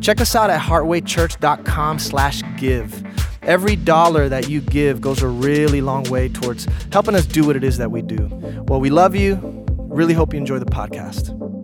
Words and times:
check 0.00 0.20
us 0.20 0.34
out 0.34 0.50
at 0.50 0.60
heartwaychurch.com 0.60 1.98
slash 1.98 2.42
give. 2.58 3.04
Every 3.42 3.76
dollar 3.76 4.28
that 4.28 4.48
you 4.48 4.60
give 4.60 5.00
goes 5.00 5.22
a 5.22 5.28
really 5.28 5.80
long 5.80 6.04
way 6.04 6.28
towards 6.28 6.66
helping 6.92 7.14
us 7.14 7.26
do 7.26 7.46
what 7.46 7.56
it 7.56 7.62
is 7.64 7.78
that 7.78 7.90
we 7.90 8.02
do. 8.02 8.28
Well, 8.66 8.80
we 8.80 8.90
love 8.90 9.14
you. 9.14 9.38
Really 9.78 10.14
hope 10.14 10.32
you 10.32 10.38
enjoy 10.38 10.58
the 10.58 10.66
podcast. 10.66 11.55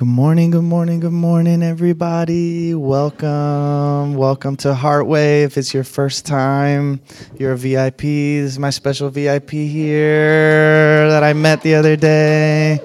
Good 0.00 0.08
morning, 0.08 0.50
good 0.50 0.64
morning, 0.64 1.00
good 1.00 1.12
morning, 1.12 1.62
everybody. 1.62 2.74
Welcome, 2.74 4.14
welcome 4.14 4.56
to 4.56 4.72
Heartway. 4.72 5.42
If 5.42 5.58
it's 5.58 5.74
your 5.74 5.84
first 5.84 6.24
time, 6.24 7.02
you're 7.38 7.52
a 7.52 7.56
VIP. 7.58 8.00
This 8.00 8.52
is 8.52 8.58
my 8.58 8.70
special 8.70 9.10
VIP 9.10 9.50
here 9.50 11.10
that 11.10 11.22
I 11.22 11.34
met 11.34 11.60
the 11.60 11.74
other 11.74 11.96
day. 11.96 12.80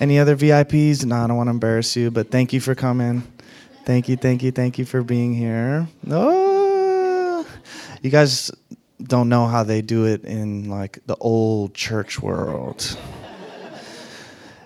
Any 0.00 0.18
other 0.18 0.36
VIPs? 0.36 1.04
No, 1.04 1.16
I 1.16 1.26
don't 1.26 1.36
want 1.36 1.48
to 1.48 1.50
embarrass 1.50 1.94
you, 1.94 2.10
but 2.10 2.30
thank 2.30 2.54
you 2.54 2.62
for 2.62 2.74
coming. 2.74 3.22
Thank 3.84 4.08
you, 4.08 4.16
thank 4.16 4.42
you, 4.42 4.52
thank 4.52 4.78
you 4.78 4.86
for 4.86 5.02
being 5.02 5.34
here. 5.34 5.86
Oh, 6.10 7.46
you 8.00 8.08
guys 8.08 8.50
don't 9.02 9.28
know 9.28 9.46
how 9.46 9.64
they 9.64 9.82
do 9.82 10.06
it 10.06 10.24
in 10.24 10.70
like 10.70 11.00
the 11.04 11.16
old 11.16 11.74
church 11.74 12.22
world. 12.22 12.96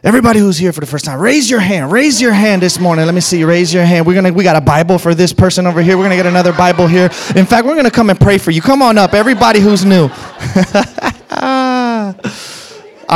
Everybody 0.05 0.41
who's 0.41 0.58
here 0.58 0.72
for 0.72 0.81
the 0.81 0.86
first 0.86 1.05
time, 1.05 1.20
raise 1.20 1.48
your 1.48 1.61
hand. 1.61 1.92
Raise 1.92 2.20
your 2.20 2.33
hand 2.33 2.61
this 2.61 2.81
morning. 2.81 3.06
Let 3.06 3.14
me 3.14 3.20
see. 3.20 3.45
Raise 3.45 3.72
your 3.72 3.84
hand. 3.84 4.05
We're 4.05 4.17
gonna 4.17 4.33
we 4.33 4.42
got 4.42 4.56
a 4.56 4.61
Bible 4.61 4.98
for 4.98 5.14
this 5.14 5.33
person 5.33 5.64
over 5.64 5.81
here. 5.81 5.97
We're 5.97 6.03
gonna 6.03 6.17
get 6.17 6.27
another 6.27 6.53
Bible 6.53 6.89
here. 6.89 7.05
In 7.36 7.47
fact, 7.47 7.64
we're 7.64 7.77
gonna 7.77 7.89
come 7.89 8.11
and 8.11 8.19
pray 8.19 8.39
for 8.39 8.50
you. 8.50 8.61
Come 8.61 8.83
on 8.83 8.98
up, 8.98 9.14
everybody 9.14 9.61
who's 9.61 9.84
new. 9.84 10.11
I'm 11.30 12.17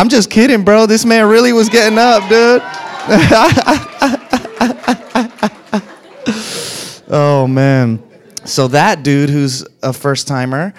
just 0.08 0.30
kidding, 0.30 0.64
bro. 0.64 0.86
This 0.86 1.04
man 1.04 1.28
really 1.28 1.52
was 1.52 1.68
getting 1.68 1.98
up, 1.98 2.22
dude. 2.28 2.62
oh 7.08 7.48
man. 7.48 8.00
So 8.44 8.68
that 8.68 9.02
dude 9.02 9.28
who's 9.28 9.66
a 9.82 9.92
first 9.92 10.28
timer 10.28 10.72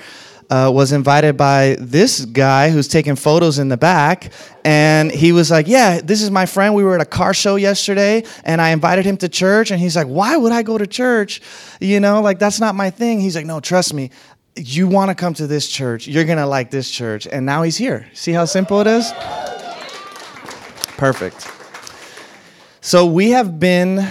uh, 0.50 0.72
was 0.74 0.92
invited 0.92 1.36
by 1.36 1.76
this 1.80 2.24
guy 2.26 2.70
who's 2.70 2.88
taking 2.88 3.16
photos 3.16 3.60
in 3.60 3.70
the 3.70 3.78
back. 3.78 4.32
And 4.64 5.12
he 5.12 5.32
was 5.32 5.52
like, 5.52 5.68
Yeah, 5.68 6.02
this 6.02 6.22
is 6.22 6.32
my 6.32 6.46
friend. 6.46 6.74
We 6.74 6.84
were 6.84 6.96
at 6.96 7.02
a 7.02 7.06
car 7.06 7.34
show 7.34 7.56
yesterday 7.56 8.24
and 8.44 8.62
I 8.62 8.70
invited 8.70 9.06
him 9.06 9.18
to 9.18 9.30
church. 9.30 9.72
And 9.72 9.80
he's 9.80 9.96
like, 9.96 10.08
Why 10.08 10.38
would 10.38 10.52
I 10.52 10.64
go 10.64 10.78
to 10.78 10.88
church? 10.88 11.42
You 11.80 12.00
know, 12.00 12.22
like 12.22 12.40
that's 12.40 12.60
not 12.60 12.76
my 12.76 12.90
thing. 12.90 13.20
He's 13.20 13.36
like, 13.36 13.46
No, 13.46 13.60
trust 13.60 13.94
me. 13.94 14.12
You 14.56 14.88
want 14.88 15.10
to 15.10 15.16
come 15.16 15.34
to 15.36 15.46
this 15.46 15.68
church. 15.68 16.08
You're 16.08 16.26
going 16.26 16.40
to 16.40 16.48
like 16.48 16.72
this 16.72 16.90
church. 16.90 17.28
And 17.28 17.46
now 17.46 17.62
he's 17.62 17.78
here. 17.78 18.08
See 18.14 18.32
how 18.32 18.46
simple 18.46 18.82
it 18.82 18.88
is? 18.88 19.12
Perfect. 20.98 21.48
So 22.82 23.06
we 23.06 23.32
have 23.32 23.60
been 23.60 24.08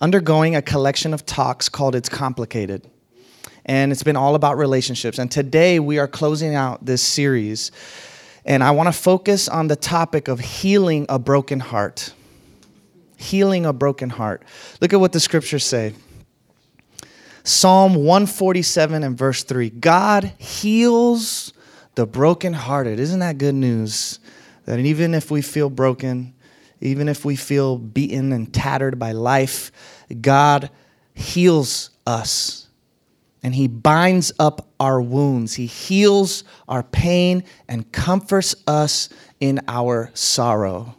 undergoing 0.00 0.54
a 0.54 0.62
collection 0.62 1.12
of 1.12 1.26
talks 1.26 1.68
called 1.68 1.96
It's 1.96 2.08
Complicated 2.08 2.88
and 3.64 3.92
it's 3.92 4.02
been 4.02 4.16
all 4.16 4.34
about 4.34 4.56
relationships. 4.56 5.18
And 5.18 5.30
today 5.30 5.78
we 5.80 5.98
are 5.98 6.08
closing 6.08 6.54
out 6.54 6.84
this 6.84 7.02
series, 7.02 7.70
and 8.44 8.62
I 8.64 8.70
want 8.70 8.88
to 8.88 8.92
focus 8.92 9.48
on 9.48 9.68
the 9.68 9.76
topic 9.76 10.28
of 10.28 10.40
healing 10.40 11.06
a 11.08 11.18
broken 11.18 11.60
heart. 11.60 12.12
Healing 13.16 13.66
a 13.66 13.72
broken 13.72 14.10
heart. 14.10 14.42
Look 14.80 14.92
at 14.92 15.00
what 15.00 15.12
the 15.12 15.20
scriptures 15.20 15.64
say. 15.64 15.94
Psalm 17.42 17.94
147 17.94 19.02
and 19.02 19.16
verse 19.16 19.44
3 19.44 19.70
God 19.70 20.32
heals 20.38 21.52
the 21.94 22.06
brokenhearted. 22.06 22.98
Isn't 22.98 23.20
that 23.20 23.38
good 23.38 23.54
news? 23.54 24.20
That 24.64 24.78
even 24.78 25.14
if 25.14 25.30
we 25.30 25.42
feel 25.42 25.68
broken, 25.68 26.34
even 26.80 27.08
if 27.08 27.24
we 27.24 27.36
feel 27.36 27.76
beaten 27.76 28.32
and 28.32 28.52
tattered 28.52 28.98
by 28.98 29.12
life, 29.12 29.72
God 30.20 30.70
heals 31.14 31.90
us 32.06 32.59
and 33.42 33.54
he 33.54 33.68
binds 33.68 34.32
up 34.38 34.68
our 34.78 35.00
wounds. 35.00 35.54
He 35.54 35.66
heals 35.66 36.44
our 36.68 36.82
pain 36.82 37.44
and 37.68 37.90
comforts 37.92 38.54
us 38.66 39.08
in 39.40 39.60
our 39.68 40.10
sorrow. 40.14 40.94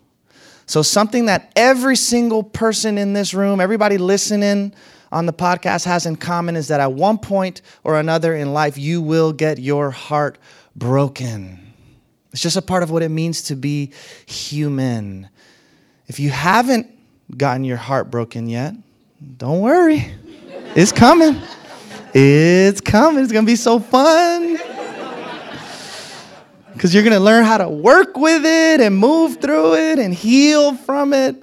So, 0.66 0.82
something 0.82 1.26
that 1.26 1.52
every 1.56 1.96
single 1.96 2.44
person 2.44 2.98
in 2.98 3.14
this 3.14 3.34
room, 3.34 3.60
everybody 3.60 3.98
listening 3.98 4.74
on 5.12 5.26
the 5.26 5.34
podcast 5.34 5.86
has 5.86 6.06
in 6.06 6.16
common 6.16 6.56
is 6.56 6.70
that 6.70 6.80
at 6.80 6.94
one 6.94 7.18
point 7.18 7.62
or 7.84 8.00
another 8.00 8.34
in 8.36 8.54
life, 8.54 8.78
you 8.78 9.02
will 9.02 9.34
get 9.34 9.60
your 9.60 9.92
heart 9.92 10.38
broken. 10.76 11.74
It's 12.32 12.42
just 12.42 12.56
a 12.56 12.62
part 12.62 12.84
of 12.84 12.92
what 12.92 13.04
it 13.04 13.10
means 13.10 13.44
to 13.44 13.56
be 13.56 13.92
human. 14.26 15.30
If 16.08 16.20
you 16.20 16.30
haven't 16.30 16.88
gotten 17.38 17.66
your 17.66 17.78
heart 17.78 18.10
broken 18.10 18.48
yet, 18.48 18.74
don't 19.38 19.60
worry, 19.60 20.14
it's 20.76 20.94
coming. 20.94 21.42
It's 22.14 22.82
coming. 22.82 23.24
It's 23.24 23.32
going 23.32 23.46
to 23.46 23.52
be 23.52 23.56
so 23.56 23.80
fun. 23.80 24.60
Because 26.74 26.94
you're 26.94 27.04
going 27.04 27.14
to 27.14 27.20
learn 27.20 27.46
how 27.46 27.58
to 27.58 27.70
work 27.70 28.18
with 28.18 28.46
it 28.46 28.82
and 28.82 28.98
move 28.98 29.40
through 29.40 29.76
it 29.76 30.00
and 30.00 30.14
heal 30.14 30.76
from 30.76 31.14
it. 31.14 31.42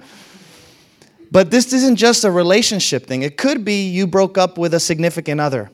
But 1.31 1.51
this 1.51 1.71
isn't 1.73 1.95
just 1.95 2.23
a 2.23 2.31
relationship 2.31 3.05
thing. 3.05 3.21
It 3.21 3.37
could 3.37 3.63
be 3.63 3.87
you 3.87 4.07
broke 4.07 4.37
up 4.37 4.57
with 4.57 4.73
a 4.73 4.79
significant 4.79 5.39
other. 5.39 5.69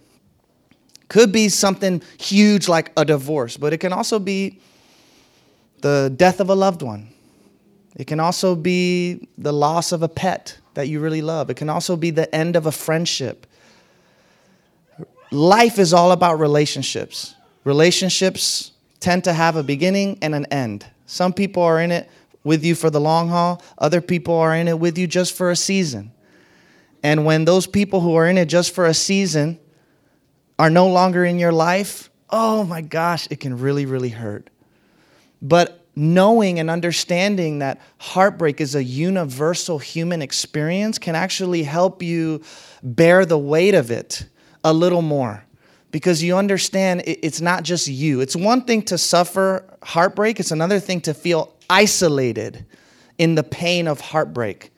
Could 1.08 1.32
be 1.32 1.50
something 1.50 2.02
huge 2.20 2.68
like 2.68 2.92
a 2.98 3.06
divorce, 3.06 3.58
but 3.58 3.74
it 3.74 3.78
can 3.78 3.94
also 3.94 4.20
be 4.20 4.60
the 5.82 6.14
death 6.16 6.40
of 6.40 6.50
a 6.50 6.56
loved 6.56 6.82
one. 6.82 7.10
It 7.96 8.08
can 8.08 8.20
also 8.20 8.56
be 8.56 9.28
the 9.38 9.54
loss 9.54 9.92
of 9.92 10.04
a 10.04 10.10
pet 10.10 10.58
that 10.74 10.90
you 10.90 11.00
really 11.00 11.22
love. 11.22 11.50
It 11.50 11.56
can 11.56 11.70
also 11.70 11.96
be 11.96 12.12
the 12.12 12.34
end 12.36 12.56
of 12.56 12.66
a 12.66 12.72
friendship 12.72 13.48
life 15.36 15.78
is 15.78 15.94
all 15.94 16.12
about 16.12 16.40
relationships. 16.40 17.36
Relationships 17.64 18.72
tend 19.00 19.24
to 19.26 19.34
have 19.34 19.56
a 19.56 19.64
beginning 19.64 20.18
and 20.22 20.34
an 20.34 20.46
end. 20.46 20.86
Some 21.06 21.34
people 21.34 21.62
are 21.62 21.80
in 21.80 21.92
it 21.92 22.10
with 22.44 22.64
you 22.64 22.76
for 22.76 22.90
the 22.90 23.02
long 23.02 23.30
haul, 23.30 23.62
other 23.78 24.02
people 24.02 24.36
are 24.36 24.56
in 24.56 24.68
it 24.68 24.80
with 24.80 24.98
you 24.98 25.08
just 25.08 25.36
for 25.36 25.50
a 25.50 25.56
season. 25.56 26.12
And 27.02 27.26
when 27.26 27.46
those 27.46 27.68
people 27.68 28.02
who 28.02 28.16
are 28.16 28.28
in 28.28 28.38
it 28.38 28.46
just 28.46 28.74
for 28.74 28.86
a 28.86 28.94
season 28.94 29.60
are 30.58 30.70
no 30.70 30.88
longer 30.88 31.26
in 31.26 31.40
your 31.40 31.52
life, 31.52 32.10
oh 32.30 32.64
my 32.64 32.82
gosh, 32.82 33.28
it 33.30 33.40
can 33.40 33.60
really, 33.60 33.86
really 33.86 34.10
hurt. 34.10 34.50
But 35.42 35.86
knowing 35.96 36.60
and 36.60 36.70
understanding 36.70 37.60
that 37.60 37.80
heartbreak 37.98 38.62
is 38.62 38.76
a 38.76 38.84
universal 38.84 39.80
human 39.80 40.22
experience 40.22 41.00
can 41.00 41.16
actually 41.16 41.64
help 41.64 42.04
you 42.04 42.42
bear 42.84 43.26
the 43.26 43.38
weight 43.38 43.74
of 43.74 43.92
it 43.92 44.26
a 44.66 44.74
little 44.74 45.04
more 45.04 45.46
because 45.92 46.22
you 46.22 46.36
understand 46.36 47.04
it's 47.06 47.40
not 47.40 47.64
just 47.64 47.88
you. 47.88 48.20
It's 48.20 48.36
one 48.36 48.64
thing 48.64 48.82
to 48.84 48.98
suffer 48.98 49.64
heartbreak, 49.82 50.42
it's 50.42 50.52
another 50.52 50.80
thing 50.80 51.00
to 51.02 51.14
feel 51.14 51.56
isolated 51.70 52.66
in 53.18 53.36
the 53.36 53.44
pain 53.44 53.88
of 53.88 54.02
heartbreak. 54.02 54.72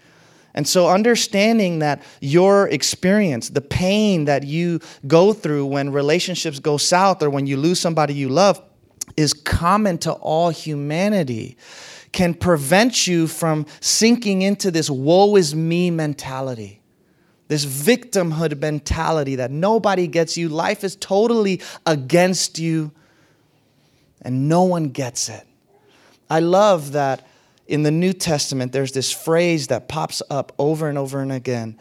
And 0.54 0.68
so, 0.68 0.89
understanding 0.89 1.80
that 1.80 2.04
your 2.19 2.68
experience, 2.68 3.50
the 3.50 3.62
pain 3.62 4.25
that 4.25 4.44
you 4.44 4.80
go 5.07 5.31
through 5.31 5.68
when 5.68 5.92
relationships 5.92 6.60
go 6.60 6.78
south 6.78 7.24
or 7.24 7.30
when 7.30 7.48
you 7.48 7.57
lose 7.57 7.80
somebody 7.80 8.13
you 8.13 8.28
love, 8.28 8.62
is 9.16 9.33
common 9.33 9.98
to 10.00 10.12
all 10.13 10.50
humanity, 10.50 11.57
can 12.12 12.33
prevent 12.33 13.07
you 13.07 13.28
from 13.28 13.66
sinking 13.80 14.42
into 14.42 14.72
this 14.72 14.90
woe 14.90 15.36
is 15.36 15.56
me 15.56 15.92
mentality 15.92 16.77
this 17.48 17.66
victimhood 17.66 18.60
mentality 18.60 19.36
that 19.36 19.52
nobody 19.52 20.08
gets 20.08 20.38
you, 20.38 20.50
life 20.50 20.84
is 20.84 20.96
totally 20.96 21.62
against 21.86 22.60
you, 22.60 22.92
and 24.22 24.50
no 24.50 24.64
one 24.64 24.90
gets 24.90 25.30
it. 25.30 25.46
I 26.30 26.40
love 26.40 26.92
that 26.92 27.26
in 27.68 27.84
the 27.84 27.92
New 27.92 28.14
Testament, 28.14 28.72
there's 28.72 28.92
this 28.92 29.12
phrase 29.12 29.68
that 29.68 29.88
pops 29.88 30.22
up 30.30 30.54
over 30.58 30.90
and 30.90 30.98
over 30.98 31.22
and 31.22 31.32
again. 31.32 31.78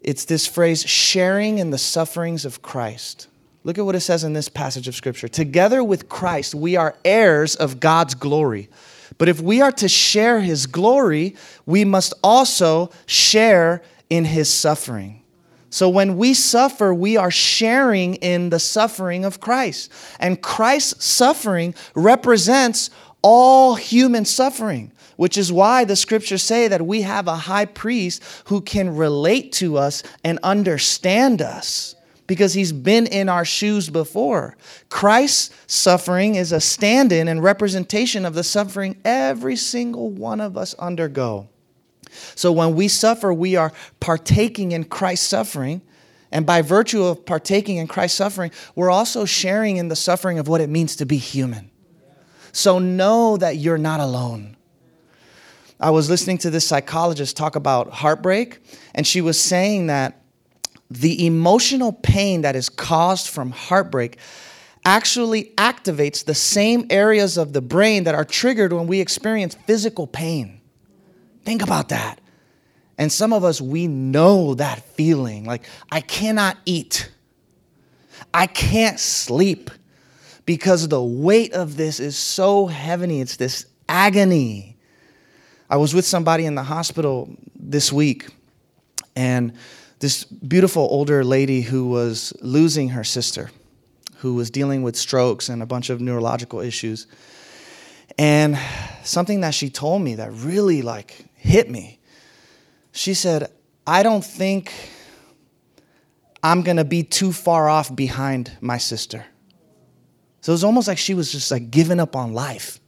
It's 0.00 0.24
this 0.24 0.46
phrase, 0.46 0.84
sharing 0.88 1.58
in 1.58 1.70
the 1.70 1.78
sufferings 1.78 2.44
of 2.44 2.62
Christ. 2.62 3.28
Look 3.64 3.78
at 3.78 3.84
what 3.86 3.94
it 3.94 4.00
says 4.00 4.24
in 4.24 4.34
this 4.34 4.48
passage 4.48 4.88
of 4.88 4.94
Scripture. 4.94 5.26
Together 5.26 5.82
with 5.82 6.08
Christ, 6.08 6.54
we 6.54 6.76
are 6.76 6.96
heirs 7.04 7.56
of 7.56 7.80
God's 7.80 8.14
glory. 8.14 8.68
But 9.16 9.28
if 9.28 9.40
we 9.40 9.62
are 9.62 9.72
to 9.72 9.88
share 9.88 10.40
his 10.40 10.66
glory, 10.66 11.36
we 11.64 11.84
must 11.84 12.12
also 12.22 12.90
share 13.06 13.82
in 14.10 14.24
his 14.24 14.48
suffering. 14.48 15.22
So 15.70 15.88
when 15.88 16.16
we 16.16 16.34
suffer, 16.34 16.94
we 16.94 17.16
are 17.16 17.32
sharing 17.32 18.14
in 18.16 18.50
the 18.50 18.60
suffering 18.60 19.24
of 19.24 19.40
Christ. 19.40 19.90
And 20.20 20.40
Christ's 20.40 21.04
suffering 21.04 21.74
represents 21.96 22.90
all 23.22 23.74
human 23.74 24.24
suffering, 24.24 24.92
which 25.16 25.36
is 25.36 25.50
why 25.50 25.84
the 25.84 25.96
scriptures 25.96 26.44
say 26.44 26.68
that 26.68 26.86
we 26.86 27.02
have 27.02 27.26
a 27.26 27.34
high 27.34 27.64
priest 27.64 28.22
who 28.44 28.60
can 28.60 28.94
relate 28.94 29.50
to 29.54 29.76
us 29.76 30.04
and 30.22 30.38
understand 30.44 31.42
us 31.42 31.96
because 32.26 32.54
he's 32.54 32.72
been 32.72 33.06
in 33.06 33.28
our 33.28 33.44
shoes 33.44 33.90
before. 33.90 34.56
Christ's 34.90 35.54
suffering 35.66 36.36
is 36.36 36.52
a 36.52 36.60
stand 36.60 37.12
in 37.12 37.28
and 37.28 37.42
representation 37.42 38.24
of 38.24 38.34
the 38.34 38.44
suffering 38.44 38.96
every 39.04 39.56
single 39.56 40.10
one 40.10 40.40
of 40.40 40.56
us 40.56 40.74
undergo. 40.74 41.48
So 42.34 42.52
when 42.52 42.74
we 42.74 42.88
suffer, 42.88 43.32
we 43.32 43.56
are 43.56 43.72
partaking 44.00 44.72
in 44.72 44.84
Christ's 44.84 45.26
suffering. 45.26 45.82
And 46.30 46.44
by 46.44 46.62
virtue 46.62 47.04
of 47.04 47.24
partaking 47.24 47.76
in 47.76 47.86
Christ's 47.86 48.18
suffering, 48.18 48.50
we're 48.74 48.90
also 48.90 49.24
sharing 49.24 49.76
in 49.76 49.88
the 49.88 49.96
suffering 49.96 50.38
of 50.38 50.48
what 50.48 50.60
it 50.60 50.68
means 50.68 50.96
to 50.96 51.06
be 51.06 51.16
human. 51.16 51.70
So 52.52 52.78
know 52.78 53.36
that 53.36 53.56
you're 53.56 53.78
not 53.78 54.00
alone. 54.00 54.56
I 55.80 55.90
was 55.90 56.08
listening 56.08 56.38
to 56.38 56.50
this 56.50 56.66
psychologist 56.66 57.36
talk 57.36 57.56
about 57.56 57.90
heartbreak, 57.90 58.60
and 58.94 59.06
she 59.06 59.20
was 59.20 59.40
saying 59.40 59.88
that 59.88 60.22
the 60.90 61.26
emotional 61.26 61.92
pain 61.92 62.42
that 62.42 62.54
is 62.56 62.68
caused 62.68 63.28
from 63.28 63.50
heartbreak 63.50 64.18
actually 64.84 65.52
activates 65.56 66.24
the 66.24 66.34
same 66.34 66.86
areas 66.90 67.36
of 67.36 67.52
the 67.52 67.62
brain 67.62 68.04
that 68.04 68.14
are 68.14 68.24
triggered 68.24 68.72
when 68.72 68.86
we 68.86 69.00
experience 69.00 69.56
physical 69.66 70.06
pain. 70.06 70.60
Think 71.44 71.62
about 71.62 71.90
that. 71.90 72.20
And 72.96 73.10
some 73.10 73.32
of 73.32 73.44
us, 73.44 73.60
we 73.60 73.86
know 73.86 74.54
that 74.54 74.80
feeling 74.94 75.44
like, 75.44 75.64
I 75.90 76.00
cannot 76.00 76.56
eat, 76.64 77.10
I 78.32 78.46
can't 78.46 79.00
sleep 79.00 79.70
because 80.46 80.88
the 80.88 81.02
weight 81.02 81.52
of 81.52 81.76
this 81.76 81.98
is 81.98 82.16
so 82.16 82.66
heavy. 82.66 83.20
It's 83.20 83.36
this 83.36 83.66
agony. 83.88 84.76
I 85.68 85.76
was 85.76 85.94
with 85.94 86.04
somebody 86.04 86.44
in 86.44 86.54
the 86.54 86.62
hospital 86.62 87.34
this 87.56 87.92
week, 87.92 88.28
and 89.16 89.54
this 89.98 90.24
beautiful 90.24 90.82
older 90.82 91.24
lady 91.24 91.62
who 91.62 91.88
was 91.88 92.32
losing 92.40 92.90
her 92.90 93.04
sister, 93.04 93.50
who 94.16 94.34
was 94.34 94.50
dealing 94.50 94.82
with 94.82 94.96
strokes 94.96 95.48
and 95.48 95.62
a 95.62 95.66
bunch 95.66 95.90
of 95.90 96.00
neurological 96.00 96.60
issues. 96.60 97.06
And 98.18 98.58
something 99.02 99.40
that 99.40 99.54
she 99.54 99.70
told 99.70 100.02
me 100.02 100.16
that 100.16 100.30
really 100.32 100.82
like 100.82 101.24
hit 101.44 101.70
me. 101.70 102.00
She 102.92 103.14
said, 103.14 103.50
I 103.86 104.02
don't 104.02 104.24
think 104.24 104.72
I'm 106.42 106.62
going 106.62 106.78
to 106.78 106.84
be 106.84 107.02
too 107.02 107.32
far 107.32 107.68
off 107.68 107.94
behind 107.94 108.56
my 108.60 108.78
sister. 108.78 109.26
So 110.40 110.52
it 110.52 110.54
was 110.54 110.64
almost 110.64 110.88
like 110.88 110.98
she 110.98 111.14
was 111.14 111.30
just 111.30 111.50
like 111.50 111.70
giving 111.70 112.00
up 112.00 112.16
on 112.16 112.32
life. 112.32 112.80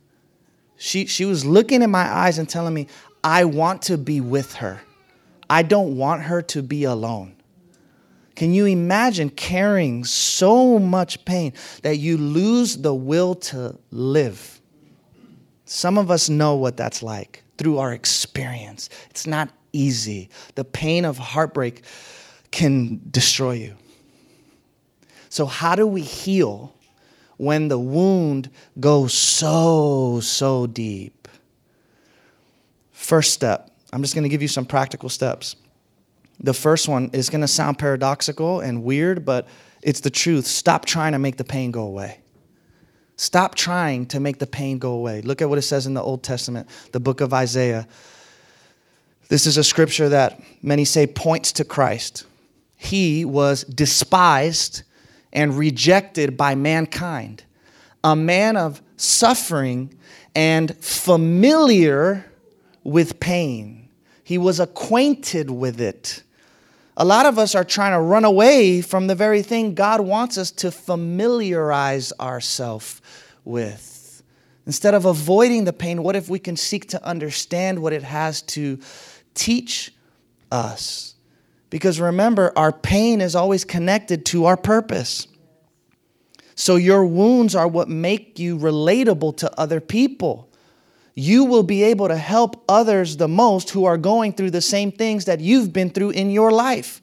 She, 0.76 1.06
she 1.06 1.25
was 1.25 1.44
looking 1.44 1.82
in 1.82 1.91
my 1.91 2.05
eyes 2.05 2.38
and 2.38 2.49
telling 2.49 2.75
me, 2.75 2.88
I 3.23 3.44
want 3.44 3.82
to 3.82 3.99
be 3.99 4.20
with 4.20 4.55
her. 4.56 4.81
I 5.49 5.62
don't 5.62 5.97
want 5.97 6.23
her 6.23 6.43
to 6.43 6.62
be 6.62 6.85
alone. 6.85 7.37
Can 8.35 8.53
you 8.53 8.67
imagine 8.67 9.31
carrying 9.31 10.05
so 10.05 10.79
much 10.79 11.25
pain 11.25 11.55
that 11.82 11.97
you 11.97 12.19
lose 12.19 12.76
the 12.76 12.94
will 12.94 13.35
to 13.35 13.79
live? 13.91 14.61
Some 15.64 15.97
of 15.97 16.11
us 16.11 16.29
know 16.29 16.56
what 16.56 16.76
that's 16.76 17.03
like 17.03 17.43
through 17.58 17.79
our 17.79 17.93
experience. 17.93 18.88
It's 19.11 19.26
not 19.26 19.50
easy. 19.73 20.31
The 20.55 20.64
pain 20.64 21.05
of 21.05 21.19
heartbreak 21.19 21.85
can 22.50 23.00
destroy 23.11 23.53
you. 23.53 23.75
So, 25.29 25.47
how 25.47 25.75
do 25.75 25.87
we 25.87 26.00
heal 26.00 26.75
when 27.37 27.69
the 27.69 27.79
wound 27.79 28.50
goes 28.81 29.12
so, 29.12 30.20
so 30.20 30.67
deep? 30.67 31.29
First 32.93 33.32
step 33.35 33.70
I'm 33.93 34.03
just 34.03 34.14
to 34.25 34.29
give 34.29 34.43
you 34.43 34.49
some 34.49 34.67
practical 34.67 35.08
steps. 35.08 35.56
The 36.41 36.53
first 36.53 36.88
one 36.88 37.11
is 37.12 37.31
to 37.41 37.49
sound 37.49 37.79
paradoxical 37.79 38.61
and 38.61 38.82
weird, 38.82 39.25
but 39.25 39.49
it's 39.82 40.00
the 40.00 40.11
truth. 40.11 40.47
Stop 40.47 40.85
trying 40.85 41.12
to 41.12 41.19
make 41.19 41.37
the 41.37 41.44
pain 41.44 41.70
go 41.70 41.82
away. 41.82 42.20
Stop 43.17 43.55
trying 43.55 44.07
to 44.07 44.21
make 44.21 44.39
the 44.39 44.47
pain 44.47 44.79
go 44.79 44.93
away. 44.93 45.23
Look 45.23 45.41
at 45.41 45.49
what 45.49 45.59
it 45.59 45.63
says 45.63 45.87
in 45.87 45.95
the 45.95 46.03
Old 46.03 46.23
Testament, 46.23 46.69
the 46.93 47.01
book 47.01 47.21
of 47.21 47.33
Isaiah. 47.33 47.89
This 49.29 49.47
is 49.47 49.57
a 49.57 49.65
scripture 49.65 50.11
that 50.11 50.41
many 50.63 50.85
say 50.85 51.07
points 51.07 51.53
to 51.53 51.65
Christ. 51.65 52.27
He 52.77 53.25
was 53.25 53.65
despised 53.65 54.83
and 55.33 55.57
rejected 55.57 56.37
by 56.37 56.55
mankind, 56.55 57.45
a 58.05 58.15
man 58.15 58.57
of 58.57 58.83
suffering 58.97 59.95
and 60.35 60.77
familiar 60.77 62.31
with 62.85 63.19
pain. 63.19 63.89
He 64.23 64.39
was 64.39 64.61
acquainted 64.61 65.51
with 65.51 65.81
it. 65.81 66.23
A 66.96 67.04
lot 67.04 67.26
of 67.26 67.38
us 67.38 67.54
are 67.54 67.64
trying 67.64 67.93
to 67.93 68.00
run 68.00 68.25
away 68.25 68.81
from 68.81 69.06
the 69.06 69.14
very 69.14 69.43
thing 69.43 69.75
God 69.75 70.00
wants 70.00 70.38
us 70.38 70.50
to 70.52 70.70
familiarize 70.70 72.12
ourselves 72.19 73.02
with. 73.44 74.22
Instead 74.64 74.94
of 74.94 75.04
avoiding 75.04 75.64
the 75.64 75.72
pain, 75.72 76.02
what 76.02 76.16
if 76.16 76.28
we 76.28 76.38
can 76.38 76.56
seek 76.56 76.88
to 76.88 77.04
understand 77.04 77.81
what 77.81 77.93
it 77.93 78.02
has 78.02 78.40
to 78.43 78.78
teach 79.34 79.93
us? 80.50 81.14
Because 81.69 82.00
remember, 82.00 82.52
our 82.56 82.72
pain 82.72 83.20
is 83.20 83.37
always 83.37 83.64
connected 83.64 84.25
to 84.26 84.46
our 84.46 84.56
purpose. 84.56 85.28
So 86.54 86.76
your 86.76 87.04
wounds 87.04 87.54
are 87.54 87.69
what 87.69 87.88
make 87.88 88.38
you 88.38 88.56
relatable 88.56 89.37
to 89.38 89.60
other 89.60 89.81
people 89.81 90.45
you 91.19 91.45
will 91.45 91.63
be 91.63 91.83
able 91.83 92.09
to 92.09 92.17
help 92.17 92.63
others 92.69 93.17
the 93.17 93.27
most 93.27 93.71
who 93.71 93.87
are 93.87 93.97
going 93.97 94.35
through 94.35 94.51
the 94.51 94.61
same 94.61 94.93
things 94.93 95.25
that 95.25 95.41
you've 95.41 95.73
been 95.73 95.89
through 95.89 96.11
in 96.11 96.31
your 96.31 96.53
life. 96.53 97.01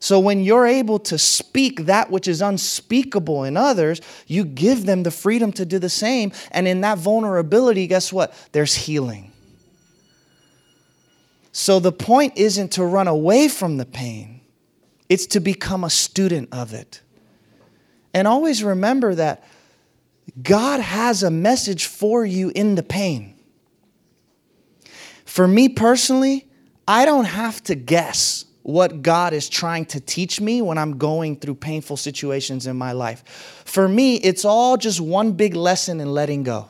So 0.00 0.18
when 0.18 0.42
you're 0.42 0.66
able 0.66 0.98
to 1.00 1.18
speak 1.18 1.84
that 1.84 2.10
which 2.10 2.26
is 2.26 2.40
unspeakable 2.40 3.44
in 3.44 3.58
others, 3.58 4.00
you 4.26 4.44
give 4.44 4.86
them 4.86 5.02
the 5.02 5.10
freedom 5.10 5.52
to 5.52 5.66
do 5.66 5.78
the 5.78 5.90
same. 5.90 6.32
And 6.50 6.66
in 6.66 6.80
that 6.80 6.98
vulnerability, 6.98 7.86
guess 7.86 8.10
what? 8.10 8.34
There's 8.52 8.74
healing. 8.74 9.30
So 11.52 11.78
the 11.78 11.92
point 11.92 12.32
isn't 12.36 12.72
to 12.72 12.84
run 12.84 13.06
away 13.06 13.48
from 13.48 13.76
the 13.76 13.84
pain, 13.84 14.40
it's 15.10 15.26
to 15.26 15.40
become 15.40 15.84
a 15.84 15.90
student 15.90 16.48
of 16.52 16.72
it. 16.72 17.02
And 18.14 18.26
always 18.26 18.64
remember 18.64 19.14
that 19.14 19.44
God 20.42 20.80
has 20.80 21.22
a 21.22 21.30
message 21.30 21.84
for 21.84 22.24
you 22.24 22.50
in 22.54 22.76
the 22.76 22.82
pain. 22.82 23.31
For 25.32 25.48
me 25.48 25.70
personally, 25.70 26.46
I 26.86 27.06
don't 27.06 27.24
have 27.24 27.62
to 27.62 27.74
guess 27.74 28.44
what 28.64 29.00
God 29.00 29.32
is 29.32 29.48
trying 29.48 29.86
to 29.86 29.98
teach 29.98 30.42
me 30.42 30.60
when 30.60 30.76
I'm 30.76 30.98
going 30.98 31.36
through 31.36 31.54
painful 31.54 31.96
situations 31.96 32.66
in 32.66 32.76
my 32.76 32.92
life. 32.92 33.24
For 33.64 33.88
me, 33.88 34.16
it's 34.16 34.44
all 34.44 34.76
just 34.76 35.00
one 35.00 35.32
big 35.32 35.56
lesson 35.56 36.00
in 36.00 36.12
letting 36.12 36.42
go. 36.42 36.68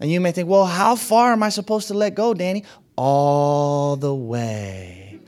And 0.00 0.10
you 0.10 0.20
may 0.20 0.32
think, 0.32 0.50
well, 0.50 0.66
how 0.66 0.96
far 0.96 1.32
am 1.32 1.42
I 1.42 1.48
supposed 1.48 1.88
to 1.88 1.94
let 1.94 2.14
go, 2.14 2.34
Danny? 2.34 2.62
All 2.94 3.96
the 3.96 4.14
way 4.14 5.18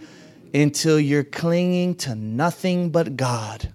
until 0.52 1.00
you're 1.00 1.24
clinging 1.24 1.94
to 1.94 2.14
nothing 2.14 2.90
but 2.90 3.16
God. 3.16 3.72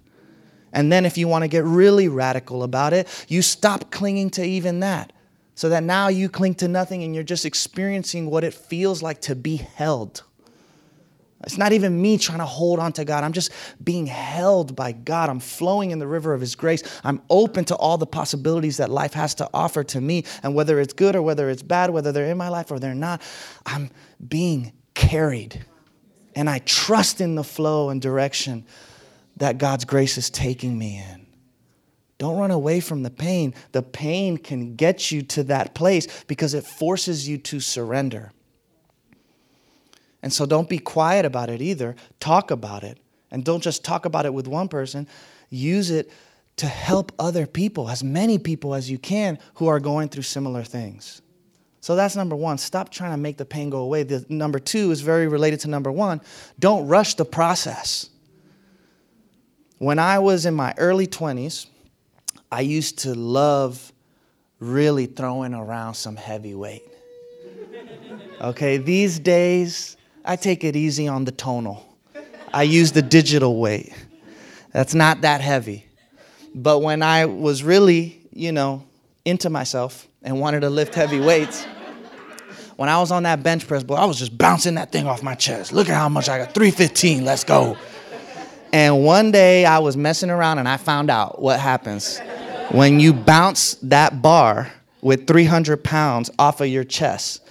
And 0.72 0.92
then, 0.92 1.04
if 1.04 1.18
you 1.18 1.26
want 1.26 1.42
to 1.42 1.48
get 1.48 1.64
really 1.64 2.06
radical 2.06 2.62
about 2.62 2.92
it, 2.92 3.08
you 3.26 3.42
stop 3.42 3.90
clinging 3.90 4.30
to 4.30 4.44
even 4.44 4.78
that 4.78 5.12
so 5.58 5.70
that 5.70 5.82
now 5.82 6.06
you 6.06 6.28
cling 6.28 6.54
to 6.54 6.68
nothing 6.68 7.02
and 7.02 7.16
you're 7.16 7.24
just 7.24 7.44
experiencing 7.44 8.30
what 8.30 8.44
it 8.44 8.54
feels 8.54 9.02
like 9.02 9.20
to 9.22 9.34
be 9.34 9.56
held. 9.56 10.22
It's 11.42 11.58
not 11.58 11.72
even 11.72 12.00
me 12.00 12.16
trying 12.16 12.38
to 12.38 12.44
hold 12.44 12.78
on 12.78 12.92
to 12.92 13.04
God. 13.04 13.24
I'm 13.24 13.32
just 13.32 13.50
being 13.82 14.06
held 14.06 14.76
by 14.76 14.92
God. 14.92 15.28
I'm 15.28 15.40
flowing 15.40 15.90
in 15.90 15.98
the 15.98 16.06
river 16.06 16.32
of 16.32 16.40
His 16.40 16.54
grace. 16.54 16.84
I'm 17.02 17.20
open 17.28 17.64
to 17.64 17.74
all 17.74 17.98
the 17.98 18.06
possibilities 18.06 18.76
that 18.76 18.88
life 18.88 19.14
has 19.14 19.34
to 19.36 19.50
offer 19.52 19.82
to 19.82 20.00
me. 20.00 20.22
And 20.44 20.54
whether 20.54 20.78
it's 20.78 20.92
good 20.92 21.16
or 21.16 21.22
whether 21.22 21.50
it's 21.50 21.64
bad, 21.64 21.90
whether 21.90 22.12
they're 22.12 22.30
in 22.30 22.38
my 22.38 22.50
life 22.50 22.70
or 22.70 22.78
they're 22.78 22.94
not, 22.94 23.20
I'm 23.66 23.90
being 24.28 24.72
carried. 24.94 25.64
And 26.36 26.48
I 26.48 26.60
trust 26.60 27.20
in 27.20 27.34
the 27.34 27.42
flow 27.42 27.90
and 27.90 28.00
direction 28.00 28.64
that 29.38 29.58
God's 29.58 29.84
grace 29.84 30.18
is 30.18 30.30
taking 30.30 30.78
me 30.78 30.98
in. 30.98 31.17
Don't 32.18 32.36
run 32.36 32.50
away 32.50 32.80
from 32.80 33.04
the 33.04 33.10
pain. 33.10 33.54
The 33.72 33.82
pain 33.82 34.36
can 34.36 34.74
get 34.74 35.12
you 35.12 35.22
to 35.22 35.44
that 35.44 35.74
place 35.74 36.24
because 36.24 36.52
it 36.52 36.66
forces 36.66 37.28
you 37.28 37.38
to 37.38 37.60
surrender. 37.60 38.32
And 40.22 40.32
so 40.32 40.44
don't 40.44 40.68
be 40.68 40.78
quiet 40.78 41.24
about 41.24 41.48
it 41.48 41.62
either. 41.62 41.94
Talk 42.18 42.50
about 42.50 42.82
it. 42.82 42.98
And 43.30 43.44
don't 43.44 43.62
just 43.62 43.84
talk 43.84 44.04
about 44.04 44.26
it 44.26 44.34
with 44.34 44.48
one 44.48 44.68
person, 44.68 45.06
use 45.50 45.90
it 45.90 46.10
to 46.56 46.66
help 46.66 47.12
other 47.18 47.46
people, 47.46 47.88
as 47.88 48.02
many 48.02 48.38
people 48.38 48.74
as 48.74 48.90
you 48.90 48.98
can 48.98 49.38
who 49.54 49.68
are 49.68 49.78
going 49.78 50.08
through 50.08 50.24
similar 50.24 50.64
things. 50.64 51.22
So 51.80 51.94
that's 51.94 52.16
number 52.16 52.34
one. 52.34 52.58
Stop 52.58 52.90
trying 52.90 53.12
to 53.12 53.16
make 53.16 53.36
the 53.36 53.44
pain 53.44 53.70
go 53.70 53.78
away. 53.78 54.02
The, 54.02 54.26
number 54.28 54.58
two 54.58 54.90
is 54.90 55.00
very 55.00 55.28
related 55.28 55.60
to 55.60 55.68
number 55.68 55.92
one. 55.92 56.20
Don't 56.58 56.88
rush 56.88 57.14
the 57.14 57.24
process. 57.24 58.10
When 59.78 60.00
I 60.00 60.18
was 60.18 60.44
in 60.44 60.54
my 60.54 60.74
early 60.76 61.06
20s, 61.06 61.66
I 62.50 62.62
used 62.62 62.98
to 63.00 63.14
love 63.14 63.92
really 64.58 65.06
throwing 65.06 65.54
around 65.54 65.94
some 65.94 66.16
heavy 66.16 66.54
weight. 66.54 66.82
Okay, 68.40 68.78
these 68.78 69.18
days, 69.18 69.96
I 70.24 70.36
take 70.36 70.64
it 70.64 70.76
easy 70.76 71.08
on 71.08 71.24
the 71.24 71.32
Tonal. 71.32 71.84
I 72.52 72.62
use 72.62 72.92
the 72.92 73.02
digital 73.02 73.60
weight. 73.60 73.92
That's 74.72 74.94
not 74.94 75.20
that 75.22 75.40
heavy. 75.40 75.86
But 76.54 76.78
when 76.80 77.02
I 77.02 77.26
was 77.26 77.62
really, 77.62 78.20
you 78.32 78.52
know, 78.52 78.84
into 79.24 79.50
myself 79.50 80.08
and 80.22 80.40
wanted 80.40 80.60
to 80.60 80.70
lift 80.70 80.94
heavy 80.94 81.20
weights, 81.20 81.64
when 82.76 82.88
I 82.88 82.98
was 82.98 83.10
on 83.10 83.24
that 83.24 83.42
bench 83.42 83.66
press, 83.66 83.82
boy, 83.82 83.96
I 83.96 84.04
was 84.04 84.18
just 84.18 84.38
bouncing 84.38 84.76
that 84.76 84.92
thing 84.92 85.06
off 85.06 85.22
my 85.22 85.34
chest. 85.34 85.72
Look 85.72 85.88
at 85.88 85.94
how 85.94 86.08
much 86.08 86.28
I 86.28 86.38
got 86.38 86.54
315, 86.54 87.24
let's 87.24 87.44
go. 87.44 87.76
And 88.72 89.04
one 89.04 89.32
day 89.32 89.64
I 89.66 89.80
was 89.80 89.96
messing 89.96 90.30
around 90.30 90.58
and 90.58 90.68
I 90.68 90.76
found 90.76 91.10
out 91.10 91.42
what 91.42 91.58
happens 91.58 92.20
when 92.70 93.00
you 93.00 93.12
bounce 93.12 93.74
that 93.76 94.20
bar 94.20 94.72
with 95.00 95.26
300 95.26 95.82
pounds 95.82 96.30
off 96.38 96.60
of 96.60 96.68
your 96.68 96.84
chest. 96.84 97.42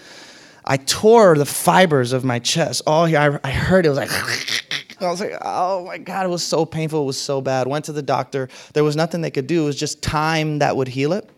I 0.66 0.78
tore 0.78 1.36
the 1.36 1.46
fibers 1.46 2.12
of 2.12 2.24
my 2.26 2.40
chest. 2.40 2.84
Oh, 2.86 2.92
All 2.92 3.06
here, 3.06 3.40
I, 3.44 3.48
I 3.48 3.52
heard 3.52 3.86
it 3.86 3.90
was 3.90 3.98
like, 3.98 4.12
I 5.02 5.10
was 5.10 5.22
like, 5.22 5.34
oh 5.42 5.86
my 5.86 5.98
God, 5.98 6.26
it 6.26 6.30
was 6.30 6.44
so 6.44 6.66
painful. 6.66 7.04
It 7.04 7.06
was 7.06 7.20
so 7.20 7.40
bad. 7.40 7.68
Went 7.68 7.86
to 7.86 7.94
the 7.94 8.02
doctor. 8.02 8.50
There 8.74 8.84
was 8.84 8.96
nothing 8.96 9.22
they 9.22 9.32
could 9.32 9.48
do. 9.48 9.64
It 9.64 9.66
was 9.68 9.80
just 9.80 10.04
time 10.04 10.60
that 10.60 10.76
would 10.76 10.90
heal 10.90 11.14
it. 11.14 11.30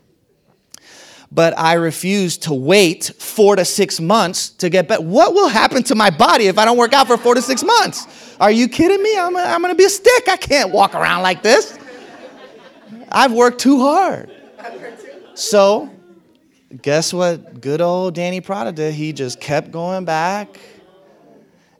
But 1.32 1.56
I 1.56 1.74
refused 1.74 2.42
to 2.44 2.54
wait 2.54 3.12
four 3.18 3.54
to 3.54 3.64
six 3.64 4.00
months 4.00 4.50
to 4.50 4.68
get 4.68 4.88
better. 4.88 5.02
What 5.02 5.32
will 5.32 5.48
happen 5.48 5.84
to 5.84 5.94
my 5.94 6.10
body 6.10 6.48
if 6.48 6.58
I 6.58 6.64
don't 6.64 6.76
work 6.76 6.92
out 6.92 7.06
for 7.06 7.16
four 7.16 7.36
to 7.36 7.42
six 7.42 7.62
months? 7.62 8.36
Are 8.40 8.50
you 8.50 8.66
kidding 8.66 9.00
me? 9.00 9.16
I'm, 9.16 9.36
I'm 9.36 9.62
gonna 9.62 9.76
be 9.76 9.84
a 9.84 9.90
stick. 9.90 10.28
I 10.28 10.36
can't 10.36 10.72
walk 10.72 10.96
around 10.96 11.22
like 11.22 11.44
this. 11.44 11.78
I've 13.10 13.32
worked 13.32 13.60
too 13.60 13.80
hard. 13.80 14.30
So, 15.34 15.90
guess 16.82 17.12
what 17.12 17.60
good 17.60 17.80
old 17.80 18.14
Danny 18.14 18.40
Prada 18.40 18.72
did? 18.72 18.94
He 18.94 19.12
just 19.12 19.40
kept 19.40 19.70
going 19.70 20.04
back 20.04 20.58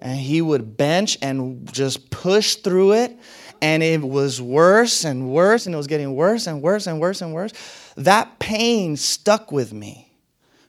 and 0.00 0.18
he 0.18 0.40
would 0.40 0.76
bench 0.76 1.18
and 1.22 1.70
just 1.72 2.10
push 2.10 2.56
through 2.56 2.92
it. 2.92 3.18
And 3.62 3.82
it 3.82 4.00
was 4.00 4.40
worse 4.40 5.04
and 5.04 5.30
worse, 5.30 5.66
and 5.66 5.75
it 5.75 5.76
was 5.76 5.87
getting 5.87 6.14
worse 6.14 6.46
and 6.46 6.62
worse 6.62 6.87
and 6.87 6.99
worse 6.99 7.20
and 7.20 7.34
worse. 7.34 7.52
That 7.96 8.38
pain 8.38 8.96
stuck 8.96 9.52
with 9.52 9.75
me 9.75 10.10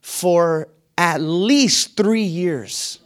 for 0.01 0.67
at 0.97 1.21
least 1.21 1.95
three 1.95 2.23
years 2.23 2.99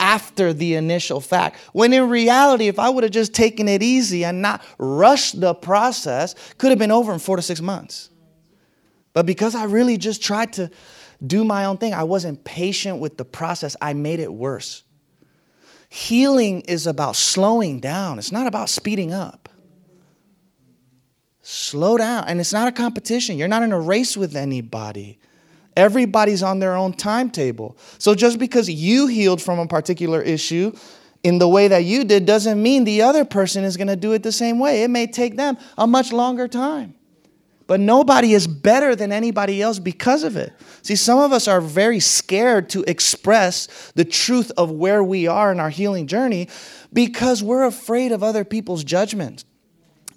after 0.00 0.52
the 0.52 0.74
initial 0.74 1.20
fact. 1.20 1.58
When 1.72 1.92
in 1.92 2.08
reality, 2.08 2.66
if 2.66 2.78
I 2.80 2.88
would 2.88 3.04
have 3.04 3.12
just 3.12 3.32
taken 3.32 3.68
it 3.68 3.82
easy 3.82 4.24
and 4.24 4.42
not 4.42 4.64
rushed 4.78 5.40
the 5.40 5.54
process, 5.54 6.34
could 6.58 6.70
have 6.70 6.78
been 6.78 6.90
over 6.90 7.12
in 7.12 7.20
four 7.20 7.36
to 7.36 7.42
six 7.42 7.60
months. 7.60 8.10
But 9.12 9.26
because 9.26 9.54
I 9.54 9.64
really 9.64 9.96
just 9.96 10.22
tried 10.22 10.54
to 10.54 10.70
do 11.24 11.44
my 11.44 11.66
own 11.66 11.76
thing, 11.76 11.94
I 11.94 12.04
wasn't 12.04 12.42
patient 12.44 12.98
with 12.98 13.18
the 13.18 13.24
process, 13.24 13.76
I 13.80 13.92
made 13.92 14.18
it 14.18 14.32
worse. 14.32 14.82
Healing 15.88 16.62
is 16.62 16.86
about 16.86 17.14
slowing 17.14 17.78
down, 17.78 18.18
it's 18.18 18.32
not 18.32 18.46
about 18.46 18.68
speeding 18.70 19.12
up. 19.12 19.48
Slow 21.42 21.96
down. 21.96 22.24
And 22.28 22.38
it's 22.38 22.52
not 22.52 22.68
a 22.68 22.72
competition. 22.72 23.36
You're 23.36 23.48
not 23.48 23.64
in 23.64 23.72
a 23.72 23.80
race 23.80 24.16
with 24.16 24.36
anybody. 24.36 25.18
Everybody's 25.76 26.42
on 26.42 26.58
their 26.58 26.76
own 26.76 26.92
timetable. 26.92 27.76
So 27.98 28.14
just 28.14 28.38
because 28.38 28.68
you 28.68 29.06
healed 29.06 29.40
from 29.40 29.58
a 29.58 29.66
particular 29.66 30.20
issue 30.20 30.72
in 31.22 31.38
the 31.38 31.48
way 31.48 31.68
that 31.68 31.84
you 31.84 32.04
did 32.04 32.26
doesn't 32.26 32.62
mean 32.62 32.84
the 32.84 33.02
other 33.02 33.24
person 33.24 33.64
is 33.64 33.76
going 33.76 33.88
to 33.88 33.96
do 33.96 34.12
it 34.12 34.22
the 34.22 34.32
same 34.32 34.58
way. 34.58 34.82
It 34.82 34.90
may 34.90 35.06
take 35.06 35.36
them 35.36 35.58
a 35.76 35.86
much 35.86 36.12
longer 36.12 36.48
time. 36.48 36.94
But 37.66 37.78
nobody 37.78 38.34
is 38.34 38.48
better 38.48 38.96
than 38.96 39.12
anybody 39.12 39.62
else 39.62 39.78
because 39.78 40.24
of 40.24 40.36
it. 40.36 40.52
See, 40.82 40.96
some 40.96 41.20
of 41.20 41.32
us 41.32 41.46
are 41.46 41.60
very 41.60 42.00
scared 42.00 42.68
to 42.70 42.82
express 42.88 43.92
the 43.94 44.04
truth 44.04 44.50
of 44.56 44.72
where 44.72 45.04
we 45.04 45.28
are 45.28 45.52
in 45.52 45.60
our 45.60 45.70
healing 45.70 46.08
journey 46.08 46.48
because 46.92 47.44
we're 47.44 47.62
afraid 47.62 48.10
of 48.10 48.24
other 48.24 48.44
people's 48.44 48.82
judgment. 48.82 49.44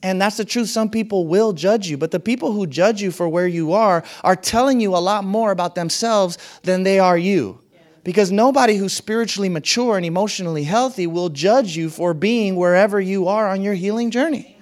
And 0.04 0.22
that's 0.22 0.36
the 0.36 0.44
truth. 0.44 0.68
Some 0.68 0.90
people 0.90 1.26
will 1.28 1.54
judge 1.54 1.88
you, 1.88 1.98
but 1.98 2.12
the 2.12 2.20
people 2.20 2.52
who 2.52 2.68
judge 2.68 3.02
you 3.02 3.10
for 3.10 3.30
where 3.30 3.48
you 3.48 3.72
are 3.72 4.04
are 4.24 4.36
telling 4.36 4.82
you 4.82 4.96
a 4.96 5.00
lot 5.00 5.24
more 5.24 5.52
about 5.52 5.76
themselves 5.76 6.38
than 6.64 6.84
they 6.84 7.00
are 7.00 7.18
you. 7.18 7.60
Because 8.04 8.30
nobody 8.30 8.76
who's 8.76 8.92
spiritually 8.92 9.48
mature 9.48 9.96
and 9.96 10.06
emotionally 10.06 10.66
healthy 10.66 11.08
will 11.08 11.30
judge 11.30 11.78
you 11.78 11.90
for 11.90 12.14
being 12.14 12.58
wherever 12.58 13.00
you 13.00 13.30
are 13.30 13.48
on 13.48 13.62
your 13.62 13.76
healing 13.76 14.12
journey. 14.12 14.58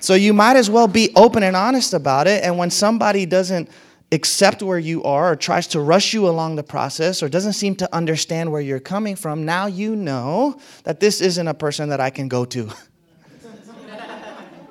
So 0.00 0.14
you 0.14 0.32
might 0.32 0.56
as 0.56 0.70
well 0.70 0.88
be 0.88 1.12
open 1.14 1.42
and 1.42 1.54
honest 1.54 1.92
about 1.92 2.26
it. 2.26 2.42
And 2.42 2.56
when 2.56 2.70
somebody 2.70 3.26
doesn't 3.26 3.68
accept 4.10 4.62
where 4.62 4.78
you 4.78 5.02
are 5.02 5.32
or 5.32 5.36
tries 5.36 5.66
to 5.66 5.80
rush 5.80 6.14
you 6.14 6.28
along 6.28 6.56
the 6.56 6.62
process 6.62 7.22
or 7.22 7.28
doesn't 7.28 7.52
seem 7.52 7.74
to 7.76 7.94
understand 7.94 8.50
where 8.50 8.62
you're 8.62 8.80
coming 8.80 9.16
from, 9.16 9.44
now 9.44 9.66
you 9.66 9.94
know 9.94 10.58
that 10.84 11.00
this 11.00 11.20
isn't 11.20 11.46
a 11.46 11.52
person 11.52 11.90
that 11.90 12.00
I 12.00 12.08
can 12.08 12.28
go 12.28 12.46
to. 12.46 12.72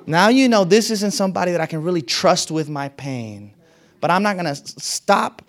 Now 0.08 0.28
you 0.28 0.48
know 0.48 0.64
this 0.64 0.90
isn't 0.90 1.10
somebody 1.10 1.52
that 1.52 1.60
I 1.60 1.66
can 1.66 1.82
really 1.82 2.00
trust 2.00 2.50
with 2.50 2.68
my 2.70 2.88
pain. 2.88 3.54
But 4.00 4.10
I'm 4.10 4.22
not 4.22 4.36
going 4.36 4.46
to 4.46 4.56
stop 4.56 5.42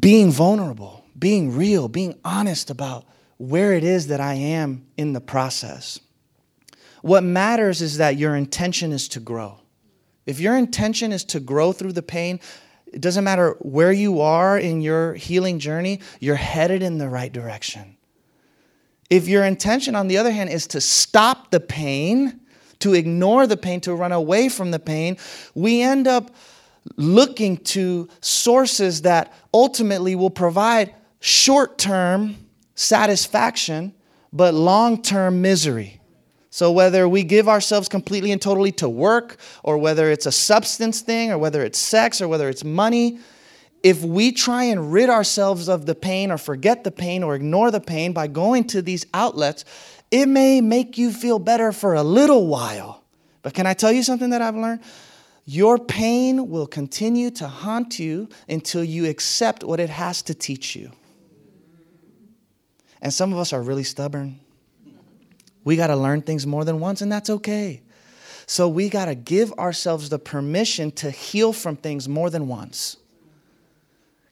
being 0.00 0.30
vulnerable, 0.30 1.04
being 1.18 1.54
real, 1.54 1.88
being 1.88 2.18
honest 2.24 2.70
about 2.70 3.04
where 3.36 3.74
it 3.74 3.84
is 3.84 4.06
that 4.06 4.20
I 4.20 4.34
am 4.34 4.86
in 4.96 5.12
the 5.12 5.20
process. 5.20 6.00
What 7.02 7.24
matters 7.24 7.82
is 7.82 7.98
that 7.98 8.16
your 8.16 8.36
intention 8.36 8.90
is 8.90 9.06
to 9.08 9.20
grow. 9.20 9.58
If 10.24 10.40
your 10.40 10.56
intention 10.56 11.12
is 11.12 11.22
to 11.24 11.40
grow 11.40 11.72
through 11.72 11.92
the 11.92 12.02
pain, 12.02 12.40
it 12.86 13.02
doesn't 13.02 13.24
matter 13.24 13.56
where 13.58 13.92
you 13.92 14.22
are 14.22 14.58
in 14.58 14.80
your 14.80 15.12
healing 15.12 15.58
journey, 15.58 16.00
you're 16.20 16.36
headed 16.36 16.82
in 16.82 16.96
the 16.96 17.08
right 17.08 17.32
direction. 17.32 17.98
If 19.10 19.28
your 19.28 19.44
intention, 19.44 19.94
on 19.94 20.08
the 20.08 20.16
other 20.16 20.30
hand, 20.30 20.48
is 20.48 20.66
to 20.68 20.80
stop 20.80 21.50
the 21.50 21.60
pain, 21.60 22.40
to 22.82 22.94
ignore 22.94 23.46
the 23.46 23.56
pain, 23.56 23.80
to 23.80 23.94
run 23.94 24.12
away 24.12 24.48
from 24.48 24.70
the 24.70 24.78
pain, 24.78 25.16
we 25.54 25.82
end 25.82 26.06
up 26.06 26.30
looking 26.96 27.56
to 27.56 28.08
sources 28.20 29.02
that 29.02 29.32
ultimately 29.54 30.14
will 30.14 30.30
provide 30.30 30.94
short 31.20 31.78
term 31.78 32.36
satisfaction, 32.74 33.94
but 34.32 34.54
long 34.54 35.00
term 35.00 35.40
misery. 35.42 36.00
So, 36.50 36.70
whether 36.72 37.08
we 37.08 37.22
give 37.22 37.48
ourselves 37.48 37.88
completely 37.88 38.32
and 38.32 38.42
totally 38.42 38.72
to 38.72 38.88
work, 38.88 39.38
or 39.62 39.78
whether 39.78 40.10
it's 40.10 40.26
a 40.26 40.32
substance 40.32 41.00
thing, 41.00 41.30
or 41.30 41.38
whether 41.38 41.62
it's 41.62 41.78
sex, 41.78 42.20
or 42.20 42.28
whether 42.28 42.48
it's 42.48 42.64
money, 42.64 43.20
if 43.82 44.02
we 44.02 44.32
try 44.32 44.64
and 44.64 44.92
rid 44.92 45.08
ourselves 45.08 45.68
of 45.68 45.86
the 45.86 45.94
pain, 45.94 46.30
or 46.30 46.36
forget 46.36 46.84
the 46.84 46.90
pain, 46.90 47.22
or 47.22 47.34
ignore 47.34 47.70
the 47.70 47.80
pain 47.80 48.12
by 48.12 48.26
going 48.26 48.64
to 48.64 48.82
these 48.82 49.06
outlets, 49.14 49.64
it 50.12 50.26
may 50.26 50.60
make 50.60 50.98
you 50.98 51.10
feel 51.10 51.38
better 51.38 51.72
for 51.72 51.94
a 51.94 52.02
little 52.02 52.46
while. 52.46 53.02
But 53.40 53.54
can 53.54 53.66
I 53.66 53.72
tell 53.72 53.90
you 53.90 54.02
something 54.02 54.30
that 54.30 54.42
I've 54.42 54.54
learned? 54.54 54.82
Your 55.46 55.78
pain 55.78 56.50
will 56.50 56.66
continue 56.66 57.30
to 57.30 57.48
haunt 57.48 57.98
you 57.98 58.28
until 58.48 58.84
you 58.84 59.08
accept 59.08 59.64
what 59.64 59.80
it 59.80 59.88
has 59.88 60.22
to 60.22 60.34
teach 60.34 60.76
you. 60.76 60.92
And 63.00 63.12
some 63.12 63.32
of 63.32 63.38
us 63.38 63.52
are 63.52 63.62
really 63.62 63.82
stubborn. 63.82 64.38
We 65.64 65.76
got 65.76 65.88
to 65.88 65.96
learn 65.96 66.22
things 66.22 66.46
more 66.46 66.64
than 66.64 66.78
once, 66.78 67.00
and 67.00 67.10
that's 67.10 67.30
okay. 67.30 67.80
So 68.46 68.68
we 68.68 68.90
got 68.90 69.06
to 69.06 69.14
give 69.14 69.52
ourselves 69.54 70.10
the 70.10 70.18
permission 70.18 70.90
to 70.92 71.10
heal 71.10 71.52
from 71.52 71.76
things 71.76 72.06
more 72.06 72.28
than 72.28 72.48
once. 72.48 72.98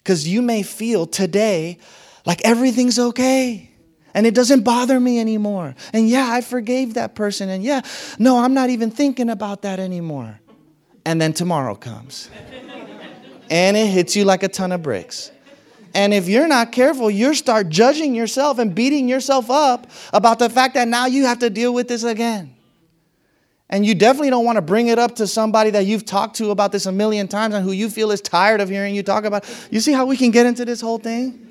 Because 0.02 0.28
you 0.28 0.42
may 0.42 0.62
feel 0.62 1.06
today 1.06 1.78
like 2.26 2.42
everything's 2.44 2.99
okay. 2.99 3.69
And 4.14 4.26
it 4.26 4.34
doesn't 4.34 4.62
bother 4.62 4.98
me 4.98 5.20
anymore. 5.20 5.74
And 5.92 6.08
yeah, 6.08 6.28
I 6.30 6.40
forgave 6.40 6.94
that 6.94 7.14
person. 7.14 7.48
And 7.48 7.62
yeah, 7.62 7.82
no, 8.18 8.38
I'm 8.38 8.54
not 8.54 8.70
even 8.70 8.90
thinking 8.90 9.30
about 9.30 9.62
that 9.62 9.78
anymore. 9.78 10.40
And 11.04 11.20
then 11.20 11.32
tomorrow 11.32 11.74
comes. 11.74 12.30
and 13.50 13.76
it 13.76 13.86
hits 13.86 14.16
you 14.16 14.24
like 14.24 14.42
a 14.42 14.48
ton 14.48 14.72
of 14.72 14.82
bricks. 14.82 15.30
And 15.94 16.14
if 16.14 16.28
you're 16.28 16.46
not 16.46 16.72
careful, 16.72 17.10
you 17.10 17.34
start 17.34 17.68
judging 17.68 18.14
yourself 18.14 18.58
and 18.58 18.74
beating 18.74 19.08
yourself 19.08 19.50
up 19.50 19.90
about 20.12 20.38
the 20.38 20.48
fact 20.48 20.74
that 20.74 20.86
now 20.86 21.06
you 21.06 21.26
have 21.26 21.40
to 21.40 21.50
deal 21.50 21.74
with 21.74 21.88
this 21.88 22.04
again. 22.04 22.54
And 23.68 23.86
you 23.86 23.94
definitely 23.94 24.30
don't 24.30 24.44
want 24.44 24.56
to 24.56 24.62
bring 24.62 24.88
it 24.88 24.98
up 24.98 25.16
to 25.16 25.26
somebody 25.26 25.70
that 25.70 25.86
you've 25.86 26.04
talked 26.04 26.36
to 26.36 26.50
about 26.50 26.72
this 26.72 26.86
a 26.86 26.92
million 26.92 27.28
times 27.28 27.54
and 27.54 27.64
who 27.64 27.70
you 27.70 27.88
feel 27.88 28.10
is 28.10 28.20
tired 28.20 28.60
of 28.60 28.68
hearing 28.68 28.94
you 28.94 29.02
talk 29.04 29.24
about. 29.24 29.48
You 29.70 29.80
see 29.80 29.92
how 29.92 30.06
we 30.06 30.16
can 30.16 30.32
get 30.32 30.44
into 30.46 30.64
this 30.64 30.80
whole 30.80 30.98
thing? 30.98 31.46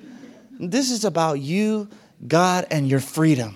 This 0.59 0.91
is 0.91 1.05
about 1.05 1.39
you 1.39 1.87
God 2.27 2.67
and 2.69 2.87
your 2.87 2.99
freedom. 2.99 3.55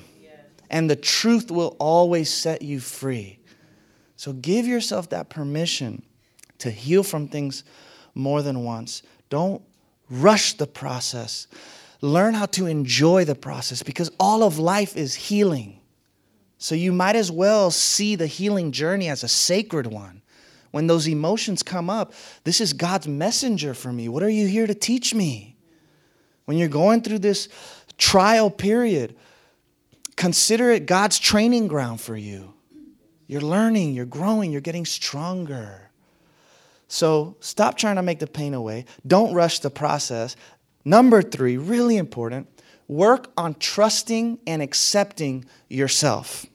and 0.69 0.89
the 0.89 0.95
truth 0.95 1.51
will 1.51 1.75
always 1.79 2.29
set 2.29 2.61
you 2.61 2.79
free. 2.79 3.39
So 4.15 4.33
give 4.33 4.65
yourself 4.65 5.09
that 5.09 5.29
permission 5.29 6.01
to 6.59 6.71
heal 6.71 7.03
from 7.03 7.27
things 7.27 7.63
more 8.15 8.41
than 8.41 8.63
once. 8.63 9.03
Don't 9.29 9.61
rush 10.09 10.53
the 10.53 10.67
process. 10.67 11.47
Learn 12.01 12.33
how 12.33 12.45
to 12.47 12.65
enjoy 12.65 13.25
the 13.25 13.35
process 13.35 13.83
because 13.83 14.11
all 14.19 14.43
of 14.43 14.59
life 14.59 14.97
is 14.97 15.13
healing. 15.13 15.79
So 16.57 16.75
you 16.75 16.91
might 16.91 17.15
as 17.15 17.31
well 17.31 17.69
see 17.71 18.15
the 18.15 18.27
healing 18.27 18.71
journey 18.71 19.09
as 19.09 19.23
a 19.23 19.27
sacred 19.27 19.87
one. 19.87 20.21
When 20.71 20.87
those 20.87 21.07
emotions 21.07 21.61
come 21.61 21.89
up, 21.89 22.13
this 22.45 22.59
is 22.59 22.73
God's 22.73 23.07
messenger 23.07 23.73
for 23.73 23.91
me. 23.91 24.09
What 24.09 24.23
are 24.23 24.29
you 24.29 24.47
here 24.47 24.65
to 24.65 24.73
teach 24.73 25.13
me? 25.13 25.55
When 26.45 26.57
you're 26.57 26.67
going 26.67 27.01
through 27.01 27.19
this 27.19 27.47
trial 27.97 28.49
period, 28.49 29.15
consider 30.15 30.71
it 30.71 30.85
God's 30.85 31.19
training 31.19 31.67
ground 31.67 32.01
for 32.01 32.15
you. 32.15 32.53
You're 33.27 33.41
learning, 33.41 33.93
you're 33.93 34.05
growing, 34.05 34.51
you're 34.51 34.61
getting 34.61 34.85
stronger. 34.85 35.89
So 36.87 37.37
stop 37.39 37.77
trying 37.77 37.95
to 37.95 38.03
make 38.03 38.19
the 38.19 38.27
pain 38.27 38.53
away. 38.53 38.85
Don't 39.07 39.33
rush 39.33 39.59
the 39.59 39.69
process. 39.69 40.35
Number 40.85 41.21
three, 41.21 41.57
really 41.57 41.97
important, 41.97 42.47
work 42.87 43.31
on 43.37 43.55
trusting 43.55 44.39
and 44.45 44.61
accepting 44.61 45.45
yourself. 45.69 46.45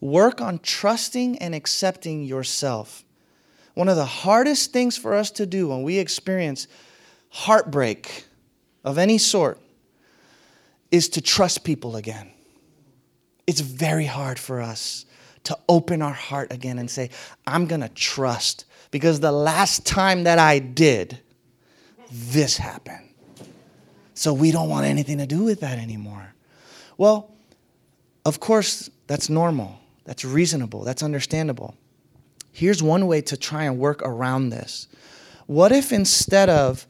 Work 0.00 0.40
on 0.40 0.58
trusting 0.58 1.38
and 1.38 1.54
accepting 1.54 2.24
yourself. 2.24 3.04
One 3.74 3.88
of 3.88 3.96
the 3.96 4.04
hardest 4.04 4.72
things 4.72 4.96
for 4.96 5.14
us 5.14 5.30
to 5.32 5.46
do 5.46 5.68
when 5.68 5.82
we 5.82 5.98
experience 5.98 6.66
heartbreak 7.30 8.24
of 8.84 8.98
any 8.98 9.18
sort 9.18 9.58
is 10.94 11.08
to 11.10 11.20
trust 11.20 11.64
people 11.64 11.96
again. 11.96 12.30
It's 13.48 13.60
very 13.60 14.06
hard 14.06 14.38
for 14.38 14.60
us 14.60 15.06
to 15.42 15.58
open 15.68 16.00
our 16.02 16.12
heart 16.12 16.52
again 16.52 16.78
and 16.78 16.88
say, 16.88 17.10
I'm 17.46 17.66
going 17.66 17.80
to 17.80 17.88
trust 17.88 18.64
because 18.92 19.18
the 19.18 19.32
last 19.32 19.84
time 19.84 20.22
that 20.22 20.38
I 20.38 20.60
did, 20.60 21.18
this 22.12 22.56
happened. 22.56 23.08
So 24.14 24.32
we 24.32 24.52
don't 24.52 24.68
want 24.68 24.86
anything 24.86 25.18
to 25.18 25.26
do 25.26 25.42
with 25.42 25.60
that 25.60 25.78
anymore. 25.78 26.32
Well, 26.96 27.32
of 28.24 28.38
course, 28.38 28.88
that's 29.08 29.28
normal, 29.28 29.80
that's 30.04 30.24
reasonable, 30.24 30.84
that's 30.84 31.02
understandable. 31.02 31.74
Here's 32.52 32.82
one 32.84 33.08
way 33.08 33.20
to 33.22 33.36
try 33.36 33.64
and 33.64 33.80
work 33.80 34.00
around 34.02 34.50
this. 34.50 34.86
What 35.46 35.72
if 35.72 35.92
instead 35.92 36.48
of 36.48 36.86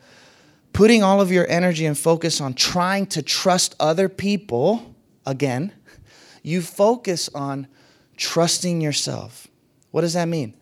putting 0.74 1.02
all 1.02 1.22
of 1.22 1.32
your 1.32 1.48
energy 1.48 1.86
and 1.86 1.96
focus 1.96 2.40
on 2.40 2.52
trying 2.52 3.06
to 3.06 3.22
trust 3.22 3.74
other 3.80 4.08
people 4.10 4.94
again, 5.24 5.72
you 6.42 6.60
focus 6.60 7.30
on 7.34 7.66
trusting 8.18 8.82
yourself. 8.82 9.48
What 9.92 10.02
does 10.02 10.12
that 10.12 10.28
mean? 10.28 10.54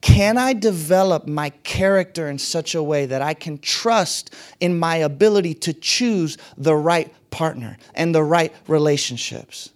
Can 0.00 0.38
I 0.38 0.54
develop 0.54 1.26
my 1.26 1.50
character 1.50 2.30
in 2.30 2.38
such 2.38 2.74
a 2.74 2.82
way 2.82 3.04
that 3.06 3.20
I 3.20 3.34
can 3.34 3.58
trust 3.58 4.34
in 4.60 4.78
my 4.78 4.96
ability 4.96 5.54
to 5.54 5.74
choose 5.74 6.38
the 6.56 6.74
right 6.74 7.12
partner 7.30 7.76
and 7.94 8.14
the 8.14 8.22
right 8.22 8.54
relationships? 8.66 9.70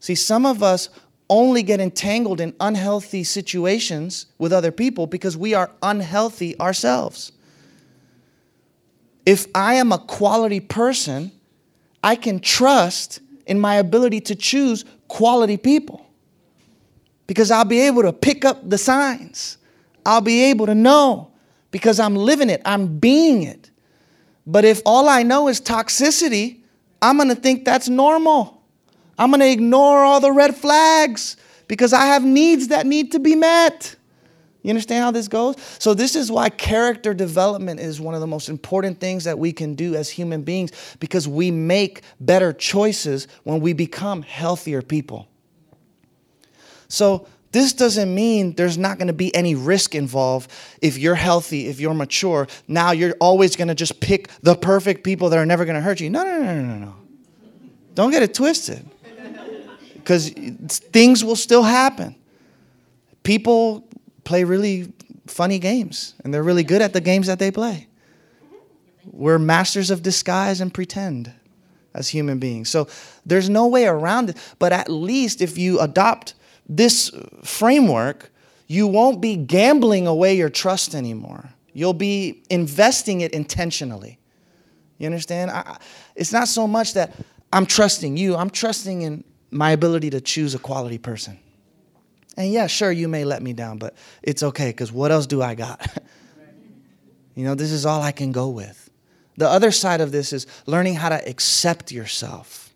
See, 0.00 0.16
some 0.16 0.46
of 0.46 0.62
us 0.62 0.88
only 1.28 1.62
get 1.62 1.78
entangled 1.78 2.40
in 2.40 2.54
unhealthy 2.58 3.22
situations 3.22 4.26
with 4.38 4.52
other 4.52 4.72
people 4.72 5.06
because 5.06 5.36
we 5.36 5.54
are 5.54 5.70
unhealthy 5.82 6.58
ourselves. 6.58 7.32
If 9.26 9.48
I 9.54 9.74
am 9.74 9.90
a 9.90 9.98
quality 9.98 10.60
person, 10.60 11.32
I 12.02 12.14
can 12.14 12.38
trust 12.38 13.20
in 13.46 13.58
my 13.58 13.74
ability 13.74 14.20
to 14.22 14.36
choose 14.36 14.84
quality 15.08 15.56
people 15.56 16.06
because 17.26 17.50
I'll 17.50 17.64
be 17.64 17.80
able 17.80 18.02
to 18.02 18.12
pick 18.12 18.44
up 18.44 18.68
the 18.68 18.78
signs. 18.78 19.58
I'll 20.04 20.20
be 20.20 20.44
able 20.44 20.66
to 20.66 20.74
know 20.74 21.32
because 21.72 21.98
I'm 21.98 22.14
living 22.14 22.48
it, 22.48 22.62
I'm 22.64 22.98
being 22.98 23.42
it. 23.42 23.70
But 24.46 24.64
if 24.64 24.80
all 24.86 25.08
I 25.08 25.24
know 25.24 25.48
is 25.48 25.60
toxicity, 25.60 26.60
I'm 27.02 27.18
gonna 27.18 27.34
think 27.34 27.64
that's 27.64 27.88
normal. 27.88 28.62
I'm 29.18 29.32
gonna 29.32 29.46
ignore 29.46 30.04
all 30.04 30.20
the 30.20 30.30
red 30.30 30.54
flags 30.54 31.36
because 31.66 31.92
I 31.92 32.06
have 32.06 32.24
needs 32.24 32.68
that 32.68 32.86
need 32.86 33.12
to 33.12 33.18
be 33.18 33.34
met. 33.34 33.95
You 34.66 34.70
understand 34.70 35.04
how 35.04 35.12
this 35.12 35.28
goes? 35.28 35.54
So, 35.78 35.94
this 35.94 36.16
is 36.16 36.28
why 36.28 36.48
character 36.48 37.14
development 37.14 37.78
is 37.78 38.00
one 38.00 38.16
of 38.16 38.20
the 38.20 38.26
most 38.26 38.48
important 38.48 38.98
things 38.98 39.22
that 39.22 39.38
we 39.38 39.52
can 39.52 39.76
do 39.76 39.94
as 39.94 40.10
human 40.10 40.42
beings 40.42 40.72
because 40.98 41.28
we 41.28 41.52
make 41.52 42.02
better 42.18 42.52
choices 42.52 43.28
when 43.44 43.60
we 43.60 43.74
become 43.74 44.22
healthier 44.22 44.82
people. 44.82 45.28
So, 46.88 47.28
this 47.52 47.74
doesn't 47.74 48.12
mean 48.12 48.54
there's 48.56 48.76
not 48.76 48.98
going 48.98 49.06
to 49.06 49.12
be 49.12 49.32
any 49.36 49.54
risk 49.54 49.94
involved 49.94 50.50
if 50.82 50.98
you're 50.98 51.14
healthy, 51.14 51.68
if 51.68 51.78
you're 51.78 51.94
mature. 51.94 52.48
Now 52.66 52.90
you're 52.90 53.14
always 53.20 53.54
going 53.54 53.68
to 53.68 53.74
just 53.76 54.00
pick 54.00 54.30
the 54.42 54.56
perfect 54.56 55.04
people 55.04 55.28
that 55.28 55.38
are 55.38 55.46
never 55.46 55.64
going 55.64 55.76
to 55.76 55.80
hurt 55.80 56.00
you. 56.00 56.10
No, 56.10 56.24
no, 56.24 56.42
no, 56.42 56.54
no, 56.54 56.62
no, 56.64 56.78
no. 56.86 56.94
Don't 57.94 58.10
get 58.10 58.24
it 58.24 58.34
twisted. 58.34 58.84
Because 59.94 60.30
things 60.30 61.24
will 61.24 61.36
still 61.36 61.62
happen. 61.62 62.16
People 63.22 63.86
play 64.26 64.44
really 64.44 64.92
funny 65.26 65.58
games, 65.58 66.14
and 66.22 66.34
they're 66.34 66.42
really 66.42 66.64
good 66.64 66.82
at 66.82 66.92
the 66.92 67.00
games 67.00 67.26
that 67.28 67.38
they 67.38 67.50
play. 67.50 67.86
We're 69.04 69.38
masters 69.38 69.90
of 69.90 70.02
disguise 70.02 70.60
and 70.60 70.74
pretend 70.74 71.32
as 71.94 72.08
human 72.08 72.38
beings. 72.38 72.68
So 72.68 72.88
there's 73.24 73.48
no 73.48 73.66
way 73.66 73.86
around 73.86 74.30
it. 74.30 74.36
But 74.58 74.72
at 74.72 74.90
least 74.90 75.40
if 75.40 75.56
you 75.56 75.80
adopt 75.80 76.34
this 76.68 77.10
framework, 77.42 78.30
you 78.66 78.86
won't 78.86 79.20
be 79.20 79.36
gambling 79.36 80.06
away 80.06 80.36
your 80.36 80.50
trust 80.50 80.94
anymore. 80.94 81.48
You'll 81.72 81.94
be 81.94 82.42
investing 82.50 83.20
it 83.20 83.32
intentionally. 83.32 84.18
You 84.98 85.06
understand? 85.06 85.50
I, 85.50 85.78
it's 86.14 86.32
not 86.32 86.48
so 86.48 86.66
much 86.66 86.94
that 86.94 87.14
I'm 87.52 87.66
trusting 87.66 88.16
you, 88.16 88.36
I'm 88.36 88.50
trusting 88.50 89.02
in 89.02 89.24
my 89.50 89.70
ability 89.70 90.10
to 90.10 90.20
choose 90.20 90.54
a 90.54 90.58
quality 90.58 90.98
person. 90.98 91.38
And 92.36 92.52
yeah, 92.52 92.66
sure, 92.66 92.92
you 92.92 93.08
may 93.08 93.24
let 93.24 93.42
me 93.42 93.52
down, 93.52 93.78
but 93.78 93.94
it's 94.22 94.42
okay 94.42 94.68
because 94.68 94.92
what 94.92 95.10
else 95.10 95.26
do 95.26 95.42
I 95.42 95.54
got? 95.54 95.86
you 97.34 97.44
know, 97.44 97.54
this 97.54 97.72
is 97.72 97.86
all 97.86 98.02
I 98.02 98.12
can 98.12 98.32
go 98.32 98.48
with. 98.48 98.90
The 99.36 99.48
other 99.48 99.70
side 99.70 100.00
of 100.00 100.12
this 100.12 100.32
is 100.32 100.46
learning 100.66 100.94
how 100.94 101.08
to 101.10 101.28
accept 101.28 101.92
yourself. 101.92 102.66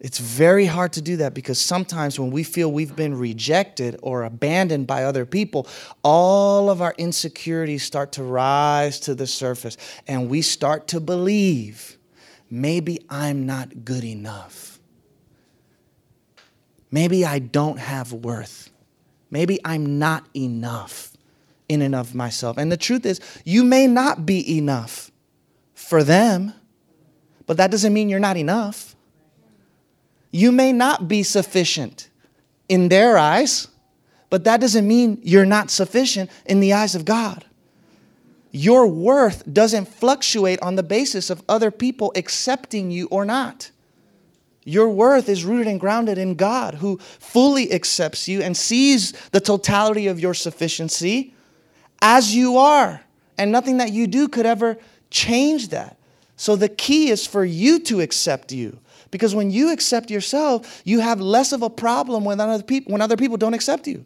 It's 0.00 0.18
very 0.18 0.66
hard 0.66 0.92
to 0.92 1.02
do 1.02 1.16
that 1.16 1.34
because 1.34 1.60
sometimes 1.60 2.20
when 2.20 2.30
we 2.30 2.44
feel 2.44 2.70
we've 2.70 2.94
been 2.94 3.18
rejected 3.18 3.98
or 4.00 4.22
abandoned 4.22 4.86
by 4.86 5.04
other 5.04 5.26
people, 5.26 5.66
all 6.04 6.70
of 6.70 6.80
our 6.80 6.94
insecurities 6.98 7.82
start 7.82 8.12
to 8.12 8.22
rise 8.22 9.00
to 9.00 9.14
the 9.14 9.26
surface 9.26 9.76
and 10.06 10.30
we 10.30 10.40
start 10.40 10.86
to 10.88 11.00
believe 11.00 11.98
maybe 12.48 13.00
I'm 13.10 13.44
not 13.44 13.84
good 13.84 14.04
enough. 14.04 14.78
Maybe 16.90 17.24
I 17.24 17.38
don't 17.38 17.78
have 17.78 18.12
worth. 18.12 18.70
Maybe 19.30 19.58
I'm 19.64 19.98
not 19.98 20.26
enough 20.34 21.12
in 21.68 21.82
and 21.82 21.94
of 21.94 22.14
myself. 22.14 22.56
And 22.56 22.72
the 22.72 22.76
truth 22.76 23.04
is, 23.04 23.20
you 23.44 23.62
may 23.62 23.86
not 23.86 24.24
be 24.24 24.56
enough 24.56 25.10
for 25.74 26.02
them, 26.02 26.54
but 27.46 27.56
that 27.58 27.70
doesn't 27.70 27.92
mean 27.92 28.08
you're 28.08 28.18
not 28.18 28.36
enough. 28.36 28.96
You 30.30 30.52
may 30.52 30.72
not 30.72 31.08
be 31.08 31.22
sufficient 31.22 32.08
in 32.68 32.88
their 32.88 33.18
eyes, 33.18 33.68
but 34.30 34.44
that 34.44 34.60
doesn't 34.60 34.86
mean 34.86 35.20
you're 35.22 35.46
not 35.46 35.70
sufficient 35.70 36.30
in 36.44 36.60
the 36.60 36.72
eyes 36.72 36.94
of 36.94 37.04
God. 37.04 37.44
Your 38.50 38.86
worth 38.86 39.42
doesn't 39.50 39.88
fluctuate 39.88 40.60
on 40.62 40.76
the 40.76 40.82
basis 40.82 41.30
of 41.30 41.42
other 41.48 41.70
people 41.70 42.12
accepting 42.16 42.90
you 42.90 43.06
or 43.10 43.24
not. 43.24 43.70
Your 44.64 44.88
worth 44.90 45.28
is 45.28 45.44
rooted 45.44 45.66
and 45.66 45.80
grounded 45.80 46.18
in 46.18 46.34
God, 46.34 46.74
who 46.74 46.98
fully 46.98 47.72
accepts 47.72 48.28
you 48.28 48.42
and 48.42 48.56
sees 48.56 49.12
the 49.30 49.40
totality 49.40 50.06
of 50.08 50.20
your 50.20 50.34
sufficiency 50.34 51.34
as 52.02 52.34
you 52.34 52.58
are. 52.58 53.02
And 53.38 53.52
nothing 53.52 53.78
that 53.78 53.92
you 53.92 54.06
do 54.06 54.28
could 54.28 54.46
ever 54.46 54.76
change 55.10 55.68
that. 55.68 55.96
So 56.36 56.54
the 56.54 56.68
key 56.68 57.10
is 57.10 57.26
for 57.26 57.44
you 57.44 57.78
to 57.80 58.00
accept 58.00 58.52
you. 58.52 58.78
Because 59.10 59.34
when 59.34 59.50
you 59.50 59.72
accept 59.72 60.10
yourself, 60.10 60.82
you 60.84 61.00
have 61.00 61.20
less 61.20 61.52
of 61.52 61.62
a 61.62 61.70
problem 61.70 62.24
when 62.24 62.40
other 62.40 62.62
people, 62.62 62.92
when 62.92 63.00
other 63.00 63.16
people 63.16 63.36
don't 63.36 63.54
accept 63.54 63.86
you. 63.86 64.04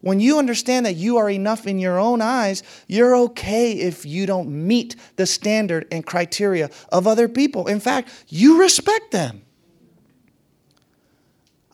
When 0.00 0.20
you 0.20 0.38
understand 0.38 0.86
that 0.86 0.94
you 0.94 1.16
are 1.16 1.28
enough 1.28 1.66
in 1.66 1.78
your 1.78 1.98
own 1.98 2.20
eyes, 2.20 2.62
you're 2.86 3.16
okay 3.16 3.72
if 3.72 4.06
you 4.06 4.26
don't 4.26 4.48
meet 4.48 4.94
the 5.16 5.26
standard 5.26 5.88
and 5.90 6.06
criteria 6.06 6.70
of 6.92 7.06
other 7.06 7.26
people. 7.28 7.66
In 7.66 7.80
fact, 7.80 8.10
you 8.28 8.60
respect 8.60 9.10
them. 9.10 9.42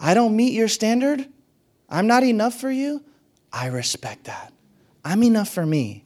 I 0.05 0.13
don't 0.13 0.37
meet 0.37 0.53
your 0.53 0.69
standard, 0.69 1.27
I'm 1.89 2.07
not 2.07 2.25
enough 2.25 2.61
for 2.61 2.71
you, 2.71 3.03
I 3.51 3.69
respect 3.69 4.25
that. 4.25 4.53
I'm 5.03 5.23
enough 5.23 5.49
for 5.49 5.65
me. 5.65 6.05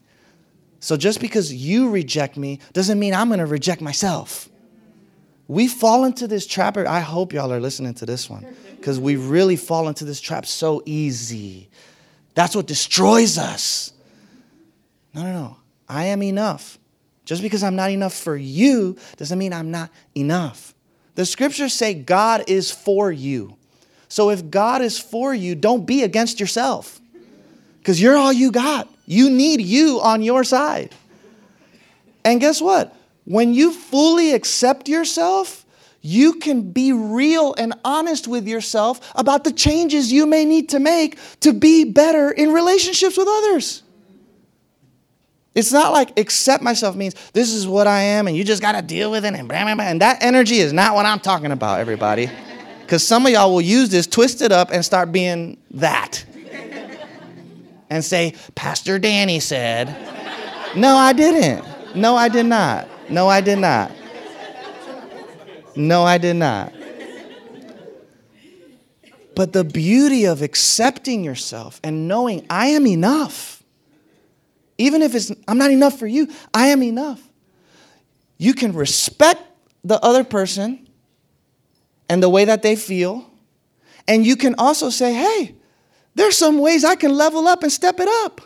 So 0.78 0.96
just 0.96 1.20
because 1.20 1.52
you 1.52 1.90
reject 1.90 2.36
me 2.36 2.60
doesn't 2.72 2.96
mean 2.96 3.12
I'm 3.12 3.26
going 3.26 3.40
to 3.40 3.46
reject 3.46 3.80
myself. 3.80 4.48
we 5.48 5.66
fall 5.66 6.04
into 6.04 6.28
this 6.28 6.46
trap. 6.46 6.76
I 6.76 7.00
hope 7.00 7.32
y'all 7.32 7.52
are 7.52 7.58
listening 7.58 7.94
to 7.94 8.06
this 8.06 8.30
one 8.30 8.46
because 8.76 9.00
we 9.00 9.16
really 9.16 9.56
fall 9.56 9.88
into 9.88 10.04
this 10.04 10.20
trap 10.20 10.46
so 10.46 10.80
easy. 10.86 11.68
That's 12.34 12.54
what 12.54 12.68
destroys 12.68 13.36
us. 13.36 13.92
No, 15.12 15.24
no, 15.24 15.32
no. 15.32 15.56
I 15.88 16.04
am 16.04 16.22
enough. 16.22 16.78
Just 17.24 17.42
because 17.42 17.64
I'm 17.64 17.74
not 17.74 17.90
enough 17.90 18.14
for 18.14 18.36
you 18.36 18.96
doesn't 19.16 19.40
mean 19.40 19.52
I'm 19.52 19.72
not 19.72 19.90
enough. 20.14 20.72
The 21.16 21.26
scriptures 21.26 21.72
say 21.72 21.94
God 21.94 22.44
is 22.46 22.70
for 22.70 23.10
you. 23.10 23.57
So 24.08 24.30
if 24.30 24.50
God 24.50 24.82
is 24.82 24.98
for 24.98 25.34
you, 25.34 25.54
don't 25.54 25.86
be 25.86 26.02
against 26.02 26.40
yourself 26.40 27.00
because 27.78 28.00
you're 28.00 28.16
all 28.16 28.32
you 28.32 28.50
got. 28.50 28.88
You 29.06 29.30
need 29.30 29.60
you 29.60 30.00
on 30.00 30.22
your 30.22 30.44
side. 30.44 30.94
And 32.24 32.40
guess 32.40 32.60
what? 32.60 32.94
When 33.24 33.54
you 33.54 33.72
fully 33.72 34.32
accept 34.32 34.88
yourself, 34.88 35.64
you 36.00 36.34
can 36.34 36.70
be 36.72 36.92
real 36.92 37.54
and 37.58 37.74
honest 37.84 38.28
with 38.28 38.46
yourself 38.46 39.12
about 39.14 39.44
the 39.44 39.52
changes 39.52 40.12
you 40.12 40.26
may 40.26 40.44
need 40.44 40.70
to 40.70 40.78
make 40.78 41.18
to 41.40 41.52
be 41.52 41.84
better 41.84 42.30
in 42.30 42.52
relationships 42.52 43.16
with 43.16 43.28
others. 43.28 43.82
It's 45.54 45.72
not 45.72 45.92
like 45.92 46.18
accept 46.18 46.62
myself 46.62 46.94
means 46.94 47.14
this 47.32 47.52
is 47.52 47.66
what 47.66 47.86
I 47.86 48.00
am 48.00 48.28
and 48.28 48.36
you 48.36 48.44
just 48.44 48.62
got 48.62 48.72
to 48.72 48.82
deal 48.82 49.10
with 49.10 49.24
it 49.24 49.34
and 49.34 49.48
blah, 49.48 49.64
blah, 49.64 49.74
blah. 49.74 49.84
And 49.84 50.00
that 50.02 50.22
energy 50.22 50.58
is 50.58 50.72
not 50.72 50.94
what 50.94 51.04
I'm 51.04 51.18
talking 51.18 51.50
about, 51.50 51.80
everybody. 51.80 52.30
Because 52.88 53.06
some 53.06 53.26
of 53.26 53.32
y'all 53.32 53.52
will 53.52 53.60
use 53.60 53.90
this, 53.90 54.06
twist 54.06 54.40
it 54.40 54.50
up, 54.50 54.70
and 54.70 54.82
start 54.82 55.12
being 55.12 55.58
that. 55.72 56.24
And 57.90 58.02
say, 58.02 58.34
Pastor 58.54 58.98
Danny 58.98 59.40
said. 59.40 59.94
No, 60.74 60.96
I 60.96 61.12
didn't. 61.12 61.66
No, 61.94 62.16
I 62.16 62.30
did 62.30 62.46
not. 62.46 62.88
No, 63.10 63.28
I 63.28 63.42
did 63.42 63.58
not. 63.58 63.92
No, 65.76 66.04
I 66.04 66.16
did 66.16 66.36
not. 66.36 66.72
But 69.36 69.52
the 69.52 69.64
beauty 69.64 70.24
of 70.24 70.40
accepting 70.40 71.22
yourself 71.22 71.82
and 71.84 72.08
knowing 72.08 72.46
I 72.48 72.68
am 72.68 72.86
enough, 72.86 73.62
even 74.78 75.02
if 75.02 75.14
it's 75.14 75.30
I'm 75.46 75.58
not 75.58 75.70
enough 75.70 75.98
for 75.98 76.06
you, 76.06 76.28
I 76.54 76.68
am 76.68 76.82
enough. 76.82 77.20
You 78.38 78.54
can 78.54 78.72
respect 78.72 79.42
the 79.84 80.02
other 80.02 80.24
person 80.24 80.87
and 82.08 82.22
the 82.22 82.28
way 82.28 82.44
that 82.44 82.62
they 82.62 82.76
feel, 82.76 83.30
and 84.06 84.24
you 84.26 84.36
can 84.36 84.54
also 84.56 84.90
say, 84.90 85.12
hey, 85.12 85.54
there's 86.14 86.36
some 86.36 86.58
ways 86.58 86.84
I 86.84 86.96
can 86.96 87.14
level 87.14 87.46
up 87.46 87.62
and 87.62 87.70
step 87.70 88.00
it 88.00 88.08
up. 88.24 88.40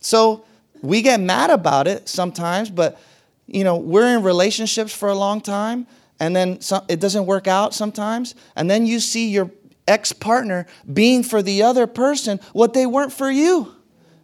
So 0.00 0.44
we 0.82 1.02
get 1.02 1.20
mad 1.20 1.50
about 1.50 1.86
it 1.86 2.08
sometimes, 2.08 2.70
but 2.70 3.00
you 3.46 3.64
know, 3.64 3.76
we're 3.76 4.16
in 4.16 4.22
relationships 4.22 4.92
for 4.92 5.08
a 5.08 5.14
long 5.14 5.40
time 5.40 5.86
and 6.20 6.34
then 6.34 6.60
some, 6.60 6.84
it 6.88 7.00
doesn't 7.00 7.26
work 7.26 7.46
out 7.46 7.74
sometimes, 7.74 8.34
and 8.56 8.70
then 8.70 8.86
you 8.86 9.00
see 9.00 9.28
your 9.28 9.50
ex 9.86 10.12
partner 10.12 10.66
being 10.92 11.22
for 11.22 11.42
the 11.42 11.62
other 11.62 11.86
person 11.86 12.40
what 12.52 12.72
they 12.72 12.86
weren't 12.86 13.12
for 13.12 13.30
you. 13.30 13.74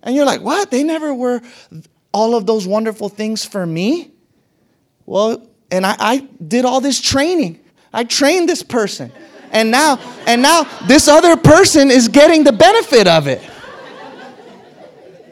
And 0.03 0.15
you're 0.15 0.25
like, 0.25 0.41
what? 0.41 0.71
They 0.71 0.83
never 0.83 1.13
were 1.13 1.43
all 2.13 2.35
of 2.35 2.47
those 2.47 2.67
wonderful 2.67 3.09
things 3.09 3.45
for 3.45 3.67
me? 3.67 4.13
Well, 5.07 5.50
and 5.71 5.87
I, 5.87 5.97
I 5.99 6.19
did 6.47 6.65
all 6.65 6.81
this 6.81 7.01
training. 7.01 7.61
I 7.93 8.05
trained 8.05 8.49
this 8.49 8.63
person. 8.63 9.13
And 9.53 9.71
now, 9.71 9.99
and 10.27 10.43
now 10.43 10.65
this 10.87 11.09
other 11.09 11.37
person 11.37 11.91
is 11.91 12.09
getting 12.09 12.45
the 12.45 12.53
benefit 12.53 13.09
of 13.09 13.27
it. 13.27 13.43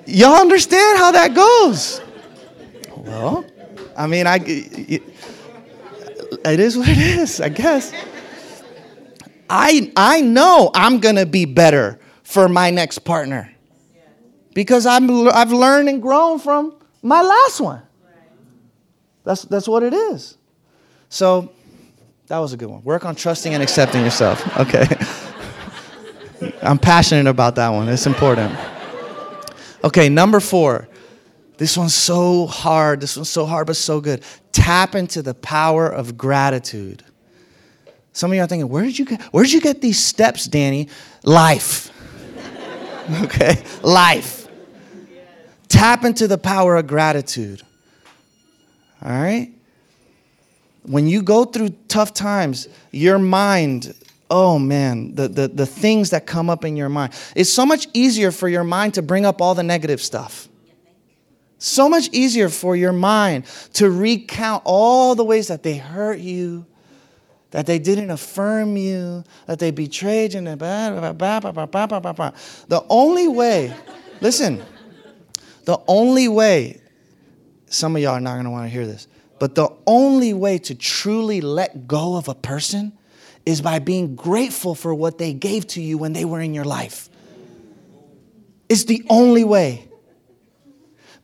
Y'all 0.06 0.40
understand 0.40 0.98
how 0.98 1.12
that 1.12 1.34
goes? 1.34 2.00
Well, 2.96 3.44
I 3.96 4.06
mean, 4.06 4.26
I, 4.26 4.36
it, 4.44 5.02
it 6.44 6.60
is 6.60 6.76
what 6.76 6.88
it 6.88 6.98
is, 6.98 7.40
I 7.40 7.48
guess. 7.48 7.92
I, 9.50 9.92
I 9.96 10.20
know 10.20 10.70
I'm 10.74 11.00
to 11.16 11.26
be 11.26 11.44
better 11.44 12.00
for 12.22 12.48
my 12.48 12.70
next 12.70 13.00
partner 13.00 13.52
because 14.54 14.84
I'm, 14.84 15.28
I've 15.28 15.52
learned 15.52 15.88
and 15.88 16.02
grown 16.02 16.38
from 16.38 16.74
my 17.02 17.22
last 17.22 17.60
one. 17.60 17.82
That's, 19.28 19.42
that's 19.42 19.68
what 19.68 19.82
it 19.82 19.92
is. 19.92 20.38
So 21.10 21.52
that 22.28 22.38
was 22.38 22.54
a 22.54 22.56
good 22.56 22.70
one. 22.70 22.82
Work 22.82 23.04
on 23.04 23.14
trusting 23.14 23.52
and 23.52 23.62
accepting 23.62 24.02
yourself. 24.02 24.42
Okay. 24.58 24.86
I'm 26.62 26.78
passionate 26.78 27.28
about 27.28 27.54
that 27.56 27.68
one. 27.68 27.90
It's 27.90 28.06
important. 28.06 28.56
Okay, 29.84 30.08
number 30.08 30.40
four. 30.40 30.88
This 31.58 31.76
one's 31.76 31.94
so 31.94 32.46
hard. 32.46 33.02
This 33.02 33.18
one's 33.18 33.28
so 33.28 33.44
hard, 33.44 33.66
but 33.66 33.76
so 33.76 34.00
good. 34.00 34.24
Tap 34.52 34.94
into 34.94 35.20
the 35.20 35.34
power 35.34 35.86
of 35.86 36.16
gratitude. 36.16 37.04
Some 38.14 38.30
of 38.30 38.36
you 38.36 38.42
are 38.42 38.46
thinking, 38.46 38.70
where 38.70 38.84
did 38.84 38.98
you 38.98 39.04
get 39.04 39.20
where 39.24 39.44
did 39.44 39.52
you 39.52 39.60
get 39.60 39.82
these 39.82 40.02
steps, 40.02 40.46
Danny? 40.46 40.88
Life. 41.22 41.90
okay? 43.24 43.62
Life. 43.82 44.48
Tap 45.68 46.06
into 46.06 46.28
the 46.28 46.38
power 46.38 46.76
of 46.76 46.86
gratitude. 46.86 47.62
All 49.02 49.10
right? 49.10 49.52
When 50.82 51.06
you 51.06 51.22
go 51.22 51.44
through 51.44 51.70
tough 51.88 52.14
times, 52.14 52.68
your 52.90 53.18
mind 53.18 53.94
oh 54.30 54.58
man, 54.58 55.14
the, 55.14 55.28
the, 55.28 55.48
the 55.48 55.66
things 55.66 56.10
that 56.10 56.26
come 56.26 56.50
up 56.50 56.64
in 56.64 56.76
your 56.76 56.88
mind. 56.88 57.12
It's 57.34 57.52
so 57.52 57.64
much 57.64 57.86
easier 57.94 58.30
for 58.30 58.48
your 58.48 58.64
mind 58.64 58.94
to 58.94 59.02
bring 59.02 59.24
up 59.24 59.40
all 59.40 59.54
the 59.54 59.62
negative 59.62 60.02
stuff. 60.02 60.48
So 61.58 61.88
much 61.88 62.08
easier 62.12 62.48
for 62.48 62.76
your 62.76 62.92
mind 62.92 63.44
to 63.74 63.90
recount 63.90 64.62
all 64.64 65.14
the 65.14 65.24
ways 65.24 65.48
that 65.48 65.64
they 65.64 65.76
hurt 65.76 66.20
you, 66.20 66.64
that 67.50 67.66
they 67.66 67.80
didn't 67.80 68.10
affirm 68.10 68.76
you, 68.76 69.24
that 69.46 69.58
they 69.58 69.72
betrayed 69.72 70.34
you. 70.34 70.42
The 70.44 71.38
only 72.88 73.28
way, 73.28 73.74
listen, 74.20 74.62
the 75.64 75.80
only 75.88 76.28
way, 76.28 76.80
some 77.70 77.96
of 77.96 78.02
y'all 78.02 78.12
are 78.12 78.20
not 78.20 78.34
going 78.34 78.44
to 78.44 78.50
want 78.50 78.66
to 78.66 78.70
hear 78.70 78.86
this, 78.86 79.06
but 79.38 79.54
the 79.54 79.68
only 79.86 80.34
way 80.34 80.58
to 80.58 80.74
truly 80.74 81.40
let 81.40 81.86
go 81.86 82.16
of 82.16 82.28
a 82.28 82.34
person 82.34 82.92
is 83.46 83.60
by 83.60 83.78
being 83.78 84.14
grateful 84.14 84.74
for 84.74 84.94
what 84.94 85.18
they 85.18 85.32
gave 85.32 85.66
to 85.68 85.80
you 85.80 85.96
when 85.96 86.12
they 86.12 86.24
were 86.24 86.40
in 86.40 86.54
your 86.54 86.64
life. 86.64 87.08
It's 88.68 88.84
the 88.84 89.04
only 89.08 89.44
way. 89.44 89.88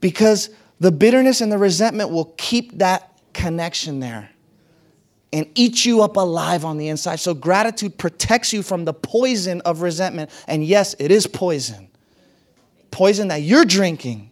Because 0.01 0.51
the 0.81 0.91
bitterness 0.91 1.41
and 1.41 1.53
the 1.53 1.59
resentment 1.59 2.11
will 2.11 2.33
keep 2.37 2.79
that 2.79 3.11
connection 3.33 4.01
there 4.01 4.31
and 5.33 5.47
eat 5.55 5.85
you 5.85 6.03
up 6.03 6.17
alive 6.17 6.65
on 6.65 6.79
the 6.79 6.89
inside. 6.89 7.17
So, 7.17 7.35
gratitude 7.35 7.99
protects 7.99 8.53
you 8.53 8.63
from 8.63 8.85
the 8.85 8.95
poison 8.95 9.61
of 9.63 9.83
resentment. 9.83 10.31
And 10.47 10.65
yes, 10.65 10.95
it 10.99 11.11
is 11.11 11.27
poison. 11.27 11.89
Poison 12.91 13.29
that 13.29 13.43
you're 13.43 13.65
drinking. 13.65 14.31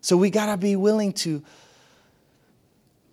So, 0.00 0.16
we 0.16 0.30
got 0.30 0.46
to 0.46 0.56
be 0.56 0.76
willing 0.76 1.12
to 1.14 1.42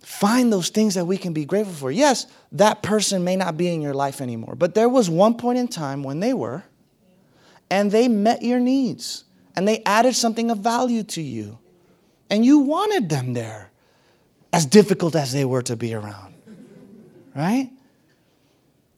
find 0.06 0.54
those 0.54 0.69
things 0.69 0.93
that 0.93 1.06
we 1.06 1.17
can 1.17 1.34
be 1.34 1.45
grateful 1.45 1.74
for. 1.74 1.91
Yes, 1.91 2.28
that 2.52 2.84
person 2.84 3.24
may 3.24 3.36
not 3.36 3.58
be 3.58 3.74
in 3.74 3.82
your 3.82 3.93
life 3.93 4.21
anymore, 4.21 4.56
but 4.56 4.76
there 4.76 4.88
was 4.88 5.10
one 5.10 5.36
point 5.36 5.58
in 5.58 5.67
time 5.67 6.04
when 6.04 6.19
they 6.19 6.34
were, 6.34 6.63
and 7.71 7.91
they 7.91 8.08
met 8.08 8.43
your 8.43 8.60
needs, 8.60 9.24
and 9.56 9.67
they 9.67 9.82
added 9.84 10.15
something 10.15 10.52
of 10.52 10.60
value 10.60 11.04
to 11.04 11.21
you, 11.21 11.58
and 12.30 12.45
you 12.45 12.60
wanted 12.60 13.10
them 13.10 13.34
there, 13.34 13.71
as 14.54 14.65
difficult 14.65 15.15
as 15.15 15.34
they 15.34 15.43
were 15.43 15.63
to 15.63 15.76
be 15.76 15.93
around, 15.93 16.34
right? 17.36 17.71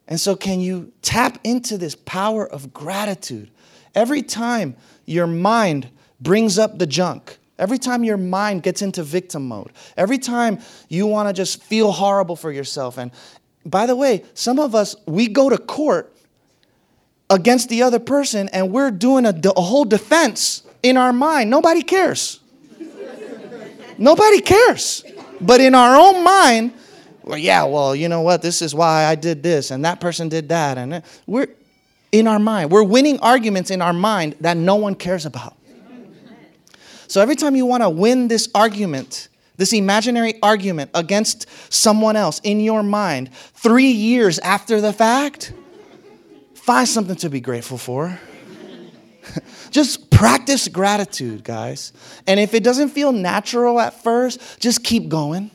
And 0.08 0.20
so, 0.20 0.36
can 0.36 0.60
you 0.60 0.92
tap 1.02 1.40
into 1.44 1.78
this 1.78 1.96
power 1.96 2.46
of 2.48 2.74
gratitude? 2.74 3.50
Every 3.96 4.22
time 4.22 4.76
your 5.06 5.28
mind 5.28 5.90
brings 6.22 6.60
up 6.60 6.80
the 6.80 6.86
junk, 6.86 7.40
Every 7.60 7.78
time 7.80 8.04
your 8.04 8.18
mind 8.18 8.64
gets 8.64 8.82
into 8.82 9.04
victim 9.04 9.48
mode, 9.48 9.72
every 9.96 10.20
time 10.20 10.60
you 10.90 11.08
want 11.08 11.30
to 11.30 11.34
just 11.34 11.64
feel 11.64 11.92
horrible 11.92 12.36
for 12.36 12.52
yourself. 12.52 12.98
And 12.98 13.12
by 13.66 13.86
the 13.86 13.96
way, 13.96 14.24
some 14.34 14.60
of 14.60 14.76
us, 14.76 14.96
we 15.06 15.28
go 15.28 15.50
to 15.50 15.58
court 15.58 16.14
against 17.30 17.70
the 17.70 17.82
other 17.82 18.00
person 18.00 18.48
and 18.50 18.72
we're 18.72 18.92
doing 18.92 19.26
a, 19.26 19.34
a 19.56 19.62
whole 19.62 19.86
defense 19.86 20.64
in 20.84 20.98
our 20.98 21.12
mind. 21.12 21.50
Nobody 21.50 21.82
cares. 21.82 22.40
Nobody 23.98 24.42
cares. 24.42 25.04
But 25.42 25.60
in 25.60 25.74
our 25.74 25.96
own 25.96 26.24
mind, 26.24 26.74
well, 27.24 27.38
yeah, 27.38 27.64
well, 27.64 27.96
you 27.96 28.08
know 28.08 28.22
what? 28.22 28.42
This 28.42 28.62
is 28.62 28.74
why 28.74 29.06
I 29.06 29.16
did 29.16 29.44
this 29.44 29.72
and 29.72 29.84
that 29.84 30.00
person 30.00 30.30
did 30.30 30.50
that. 30.50 30.78
And 30.78 31.04
we're 31.26 31.48
in 32.12 32.28
our 32.28 32.40
mind. 32.40 32.72
We're 32.72 32.84
winning 32.84 33.20
arguments 33.20 33.72
in 33.72 33.82
our 33.82 33.94
mind 33.94 34.36
that 34.42 34.56
no 34.56 34.76
one 34.76 34.96
cares 34.96 35.26
about. 35.26 35.57
So 37.08 37.22
every 37.22 37.36
time 37.36 37.56
you 37.56 37.66
want 37.66 37.84
to 37.84 37.90
win 37.90 38.28
this 38.28 38.50
argument, 38.54 39.30
this 39.56 39.74
imaginary 39.74 40.36
argument 40.42 40.92
against 40.94 41.48
someone 41.74 42.16
else 42.16 42.40
in 42.44 42.60
your 42.60 42.84
mind, 42.84 43.34
three 43.34 43.92
years 43.92 44.40
after 44.40 44.82
the 44.82 44.94
fact, 44.94 45.54
find 46.54 46.88
something 46.88 47.16
to 47.18 47.30
be 47.30 47.40
grateful 47.40 47.78
for. 47.78 48.20
just 49.72 50.10
practice 50.10 50.68
gratitude, 50.68 51.44
guys. 51.44 51.94
And 52.28 52.40
if 52.40 52.54
it 52.54 52.64
doesn't 52.64 52.90
feel 52.90 53.12
natural 53.12 53.80
at 53.80 54.04
first, 54.04 54.60
just 54.60 54.84
keep 54.84 55.10
going. 55.10 55.52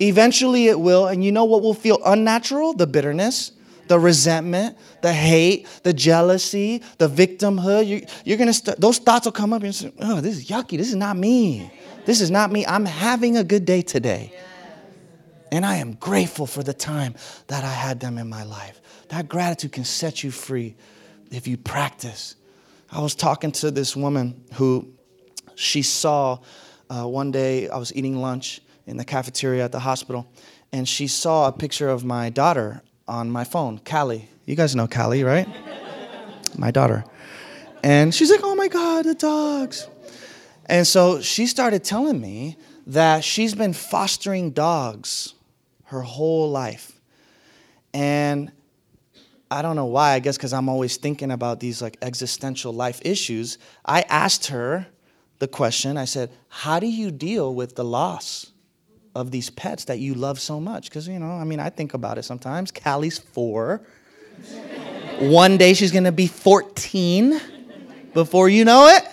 Eventually 0.00 0.68
it 0.68 0.78
will. 0.78 1.06
And 1.06 1.24
you 1.24 1.32
know 1.32 1.44
what 1.44 1.62
will 1.62 1.74
feel 1.74 1.98
unnatural? 2.04 2.72
The 2.72 2.86
bitterness, 2.86 3.52
the 3.88 3.98
resentment, 3.98 4.76
the 5.00 5.12
hate, 5.12 5.66
the 5.82 5.92
jealousy, 5.92 6.82
the 6.98 7.08
victimhood. 7.08 7.86
You, 7.86 8.06
you're 8.24 8.38
to 8.38 8.52
start, 8.52 8.80
those 8.80 8.98
thoughts 8.98 9.26
will 9.26 9.32
come 9.32 9.52
up 9.52 9.62
and 9.62 9.74
say, 9.74 9.92
oh, 10.00 10.20
this 10.20 10.36
is 10.36 10.48
yucky. 10.48 10.78
This 10.78 10.88
is 10.88 10.96
not 10.96 11.16
me. 11.16 11.70
This 12.04 12.20
is 12.20 12.30
not 12.30 12.50
me. 12.50 12.66
I'm 12.66 12.84
having 12.84 13.36
a 13.36 13.44
good 13.44 13.64
day 13.64 13.82
today. 13.82 14.32
And 15.50 15.66
I 15.66 15.76
am 15.76 15.94
grateful 15.94 16.46
for 16.46 16.62
the 16.62 16.72
time 16.72 17.14
that 17.48 17.64
I 17.64 17.72
had 17.72 18.00
them 18.00 18.16
in 18.18 18.28
my 18.28 18.44
life. 18.44 18.80
That 19.08 19.28
gratitude 19.28 19.72
can 19.72 19.84
set 19.84 20.24
you 20.24 20.30
free 20.30 20.74
if 21.30 21.46
you 21.46 21.58
practice. 21.58 22.36
I 22.90 23.00
was 23.00 23.14
talking 23.14 23.52
to 23.52 23.70
this 23.70 23.94
woman 23.94 24.44
who 24.54 24.92
she 25.54 25.82
saw 25.82 26.38
uh, 26.88 27.06
one 27.06 27.30
day, 27.30 27.68
I 27.68 27.76
was 27.76 27.94
eating 27.94 28.20
lunch 28.20 28.60
in 28.86 28.96
the 28.96 29.04
cafeteria 29.04 29.64
at 29.64 29.72
the 29.72 29.78
hospital, 29.78 30.30
and 30.72 30.88
she 30.88 31.06
saw 31.06 31.48
a 31.48 31.52
picture 31.52 31.88
of 31.88 32.04
my 32.04 32.28
daughter 32.30 32.82
on 33.12 33.30
my 33.30 33.44
phone, 33.44 33.78
Callie. 33.78 34.26
You 34.46 34.56
guys 34.56 34.74
know 34.74 34.86
Callie, 34.86 35.22
right? 35.22 35.46
my 36.56 36.70
daughter. 36.70 37.04
And 37.84 38.14
she's 38.14 38.30
like, 38.30 38.40
oh 38.42 38.54
my 38.54 38.68
God, 38.68 39.04
the 39.04 39.14
dogs. 39.14 39.86
And 40.66 40.86
so 40.86 41.20
she 41.20 41.46
started 41.46 41.84
telling 41.84 42.18
me 42.20 42.56
that 42.86 43.22
she's 43.22 43.54
been 43.54 43.74
fostering 43.74 44.50
dogs 44.50 45.34
her 45.84 46.00
whole 46.00 46.50
life. 46.50 46.98
And 47.92 48.50
I 49.50 49.60
don't 49.60 49.76
know 49.76 49.86
why, 49.86 50.12
I 50.12 50.18
guess 50.18 50.38
because 50.38 50.54
I'm 50.54 50.70
always 50.70 50.96
thinking 50.96 51.30
about 51.30 51.60
these 51.60 51.82
like 51.82 51.98
existential 52.00 52.72
life 52.72 53.02
issues. 53.04 53.58
I 53.84 54.02
asked 54.02 54.46
her 54.46 54.86
the 55.38 55.48
question 55.48 55.98
I 55.98 56.06
said, 56.06 56.30
How 56.48 56.80
do 56.80 56.86
you 56.86 57.10
deal 57.10 57.54
with 57.54 57.74
the 57.76 57.84
loss 57.84 58.51
of 59.14 59.30
these 59.30 59.50
pets 59.50 59.84
that 59.84 59.98
you 59.98 60.14
love 60.14 60.40
so 60.40 60.60
much? 60.60 60.88
Because, 60.88 61.08
you 61.08 61.18
know, 61.18 61.32
I 61.32 61.44
mean, 61.44 61.60
I 61.60 61.70
think 61.70 61.94
about 61.94 62.18
it 62.18 62.24
sometimes. 62.24 62.70
Callie's 62.70 63.18
four. 63.18 63.82
One 65.18 65.56
day 65.56 65.74
she's 65.74 65.92
going 65.92 66.04
to 66.04 66.12
be 66.12 66.26
14 66.26 67.40
before 68.14 68.48
you 68.48 68.64
know 68.64 68.88
it. 68.88 69.04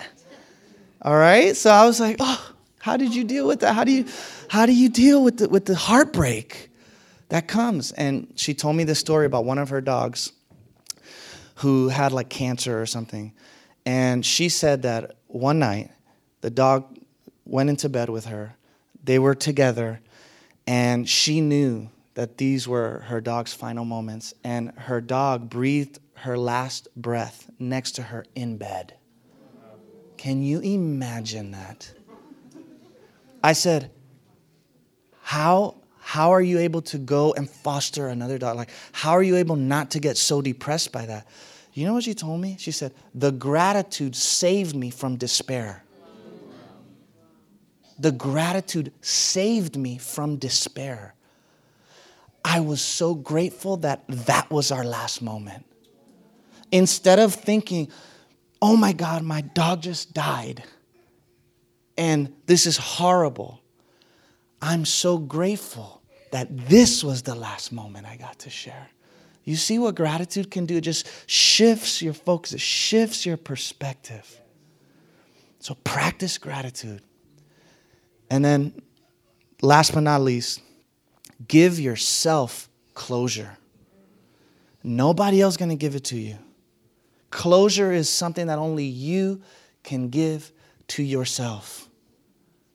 All 1.02 1.16
right? 1.16 1.56
So 1.56 1.70
I 1.70 1.86
was 1.86 2.00
like, 2.00 2.16
Oh, 2.20 2.52
how 2.78 2.96
did 2.96 3.14
you 3.14 3.24
deal 3.24 3.46
with 3.46 3.60
that? 3.60 3.74
How 3.74 3.84
do 3.84 3.92
you, 3.92 4.06
how 4.48 4.66
do 4.66 4.72
you 4.72 4.88
deal 4.88 5.22
with 5.22 5.38
the, 5.38 5.48
with 5.48 5.66
the 5.66 5.76
heartbreak? 5.76 6.70
that 7.30 7.48
comes. 7.48 7.92
And 7.92 8.30
she 8.36 8.54
told 8.54 8.76
me 8.76 8.84
this 8.84 8.98
story 8.98 9.24
about 9.24 9.44
one 9.44 9.58
of 9.58 9.70
her 9.70 9.80
dogs 9.80 10.32
who 11.56 11.88
had 11.88 12.12
like 12.12 12.28
cancer 12.28 12.80
or 12.80 12.86
something. 12.86 13.32
And 13.86 14.26
she 14.26 14.48
said 14.48 14.82
that 14.82 15.16
one 15.28 15.58
night 15.58 15.90
the 16.42 16.50
dog 16.50 16.98
went 17.44 17.70
into 17.70 17.88
bed 17.88 18.10
with 18.10 18.26
her. 18.26 18.54
They 19.04 19.18
were 19.18 19.34
together, 19.34 20.00
and 20.66 21.08
she 21.08 21.40
knew 21.40 21.90
that 22.14 22.36
these 22.38 22.68
were 22.68 23.00
her 23.06 23.20
dog's 23.20 23.52
final 23.52 23.84
moments. 23.84 24.34
And 24.44 24.72
her 24.76 25.00
dog 25.00 25.48
breathed 25.48 25.98
her 26.14 26.36
last 26.36 26.88
breath 26.94 27.50
next 27.58 27.92
to 27.92 28.02
her 28.02 28.24
in 28.34 28.56
bed. 28.56 28.94
Can 30.16 30.42
you 30.42 30.60
imagine 30.60 31.52
that? 31.52 31.90
I 33.42 33.54
said, 33.54 33.90
How 35.22 35.76
how 36.00 36.32
are 36.32 36.42
you 36.42 36.58
able 36.58 36.82
to 36.82 36.98
go 36.98 37.32
and 37.34 37.48
foster 37.48 38.08
another 38.08 38.36
dog? 38.36 38.56
Like, 38.56 38.70
how 38.90 39.12
are 39.12 39.22
you 39.22 39.36
able 39.36 39.56
not 39.56 39.92
to 39.92 40.00
get 40.00 40.16
so 40.16 40.42
depressed 40.42 40.92
by 40.92 41.06
that? 41.06 41.26
You 41.72 41.86
know 41.86 41.94
what 41.94 42.04
she 42.04 42.14
told 42.14 42.40
me? 42.40 42.56
She 42.58 42.72
said, 42.72 42.92
The 43.14 43.30
gratitude 43.30 44.16
saved 44.16 44.74
me 44.74 44.90
from 44.90 45.16
despair. 45.16 45.84
The 48.00 48.12
gratitude 48.12 48.92
saved 49.02 49.76
me 49.76 49.98
from 49.98 50.36
despair. 50.36 51.14
I 52.42 52.60
was 52.60 52.80
so 52.80 53.14
grateful 53.14 53.76
that 53.78 54.08
that 54.08 54.50
was 54.50 54.72
our 54.72 54.84
last 54.84 55.20
moment. 55.20 55.66
Instead 56.72 57.18
of 57.18 57.34
thinking, 57.34 57.88
oh 58.62 58.74
my 58.74 58.94
God, 58.94 59.22
my 59.22 59.42
dog 59.42 59.82
just 59.82 60.14
died, 60.14 60.64
and 61.98 62.32
this 62.46 62.64
is 62.64 62.78
horrible, 62.78 63.60
I'm 64.62 64.86
so 64.86 65.18
grateful 65.18 66.00
that 66.32 66.48
this 66.68 67.04
was 67.04 67.22
the 67.22 67.34
last 67.34 67.70
moment 67.70 68.06
I 68.06 68.16
got 68.16 68.38
to 68.40 68.50
share. 68.50 68.88
You 69.44 69.56
see 69.56 69.78
what 69.78 69.94
gratitude 69.94 70.50
can 70.50 70.64
do? 70.64 70.78
It 70.78 70.82
just 70.82 71.06
shifts 71.28 72.00
your 72.00 72.14
focus, 72.14 72.54
it 72.54 72.60
shifts 72.62 73.26
your 73.26 73.36
perspective. 73.36 74.40
So 75.58 75.74
practice 75.84 76.38
gratitude. 76.38 77.02
And 78.30 78.44
then, 78.44 78.80
last 79.60 79.92
but 79.92 80.00
not 80.00 80.22
least, 80.22 80.62
give 81.48 81.80
yourself 81.80 82.68
closure. 82.94 83.58
Nobody 84.82 85.42
else 85.42 85.54
is 85.54 85.58
going 85.58 85.70
to 85.70 85.76
give 85.76 85.94
it 85.94 86.04
to 86.04 86.16
you. 86.16 86.38
Closure 87.30 87.92
is 87.92 88.08
something 88.08 88.46
that 88.46 88.58
only 88.58 88.84
you 88.84 89.42
can 89.82 90.08
give 90.08 90.52
to 90.88 91.02
yourself. 91.02 91.88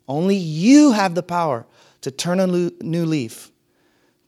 Only 0.08 0.36
you 0.36 0.92
have 0.92 1.16
the 1.16 1.24
power 1.24 1.66
to 2.02 2.12
turn 2.12 2.40
a 2.40 2.48
new 2.48 3.06
leaf, 3.06 3.52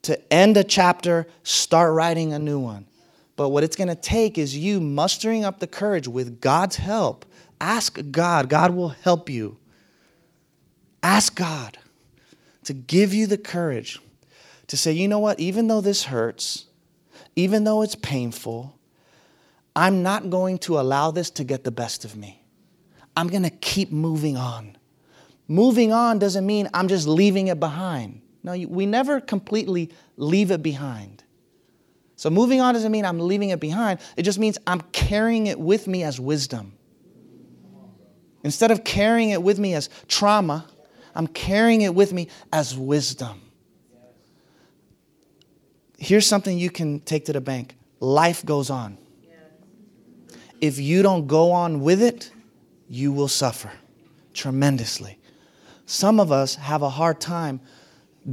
to 0.04 0.34
end 0.34 0.58
a 0.58 0.64
chapter, 0.64 1.28
start 1.44 1.94
writing 1.94 2.34
a 2.34 2.40
new 2.40 2.60
one. 2.60 2.88
But 3.36 3.50
what 3.50 3.64
it's 3.64 3.76
going 3.76 3.90
to 3.90 3.96
take 3.96 4.38
is 4.38 4.58
you 4.58 4.82
mustering 4.82 5.46
up 5.46 5.60
the 5.60 5.68
courage 5.68 6.08
with 6.08 6.42
God's 6.42 6.78
help. 6.78 7.26
Ask 7.62 8.00
God, 8.12 8.50
God 8.50 8.76
will 8.76 8.90
help 8.90 9.30
you. 9.30 9.58
Ask 11.08 11.36
God 11.36 11.78
to 12.66 12.74
give 12.74 13.14
you 13.14 13.28
the 13.28 13.38
courage 13.38 13.98
to 14.68 14.76
say, 14.76 14.92
you 14.92 15.08
know 15.08 15.20
what, 15.20 15.40
even 15.40 15.70
though 15.70 15.80
this 15.80 16.04
hurts, 16.04 16.66
even 17.34 17.64
though 17.64 17.82
it's 17.82 17.96
painful, 17.96 18.78
I'm 19.74 20.04
not 20.04 20.30
going 20.30 20.58
to 20.60 20.78
allow 20.78 21.12
this 21.12 21.30
to 21.30 21.46
get 21.46 21.64
the 21.64 21.72
best 21.72 22.04
of 22.04 22.18
me. 22.18 22.44
I'm 23.16 23.30
going 23.30 23.44
to 23.44 23.50
keep 23.50 23.90
moving 23.90 24.36
on. 24.36 24.76
Moving 25.48 25.94
on 25.94 26.20
doesn't 26.20 26.46
mean 26.46 26.68
I'm 26.74 26.90
just 26.90 27.08
leaving 27.08 27.48
it 27.48 27.58
behind. 27.58 28.20
No, 28.44 28.52
we 28.68 28.86
never 28.86 29.22
completely 29.22 29.92
leave 30.18 30.52
it 30.52 30.62
behind. 30.62 31.24
So 32.18 32.30
moving 32.30 32.60
on 32.60 32.74
doesn't 32.74 32.92
mean 32.92 33.06
I'm 33.06 33.22
leaving 33.22 33.52
it 33.52 33.62
behind. 33.62 34.02
It 34.18 34.24
just 34.24 34.40
means 34.40 34.58
I'm 34.68 34.82
carrying 34.92 35.48
it 35.48 35.58
with 35.58 35.88
me 35.88 36.04
as 36.04 36.20
wisdom. 36.20 36.74
Instead 38.44 38.72
of 38.72 38.84
carrying 38.84 39.30
it 39.30 39.42
with 39.42 39.58
me 39.58 39.74
as 39.74 39.90
trauma, 40.10 40.66
I'm 41.18 41.26
carrying 41.26 41.82
it 41.82 41.96
with 41.96 42.14
me 42.14 42.28
as 42.54 42.78
wisdom. 42.78 43.42
Here's 45.98 46.28
something 46.28 46.60
you 46.60 46.70
can 46.70 47.00
take 47.00 47.26
to 47.26 47.34
the 47.34 47.42
bank 47.42 47.76
life 48.00 48.46
goes 48.46 48.70
on. 48.70 49.00
If 50.62 50.78
you 50.78 51.02
don't 51.02 51.26
go 51.26 51.52
on 51.52 51.82
with 51.82 52.04
it, 52.04 52.32
you 52.88 53.12
will 53.12 53.28
suffer 53.28 53.72
tremendously. 54.34 55.18
Some 55.88 56.20
of 56.20 56.32
us 56.32 56.54
have 56.56 56.84
a 56.84 56.90
hard 56.90 57.20
time 57.20 57.62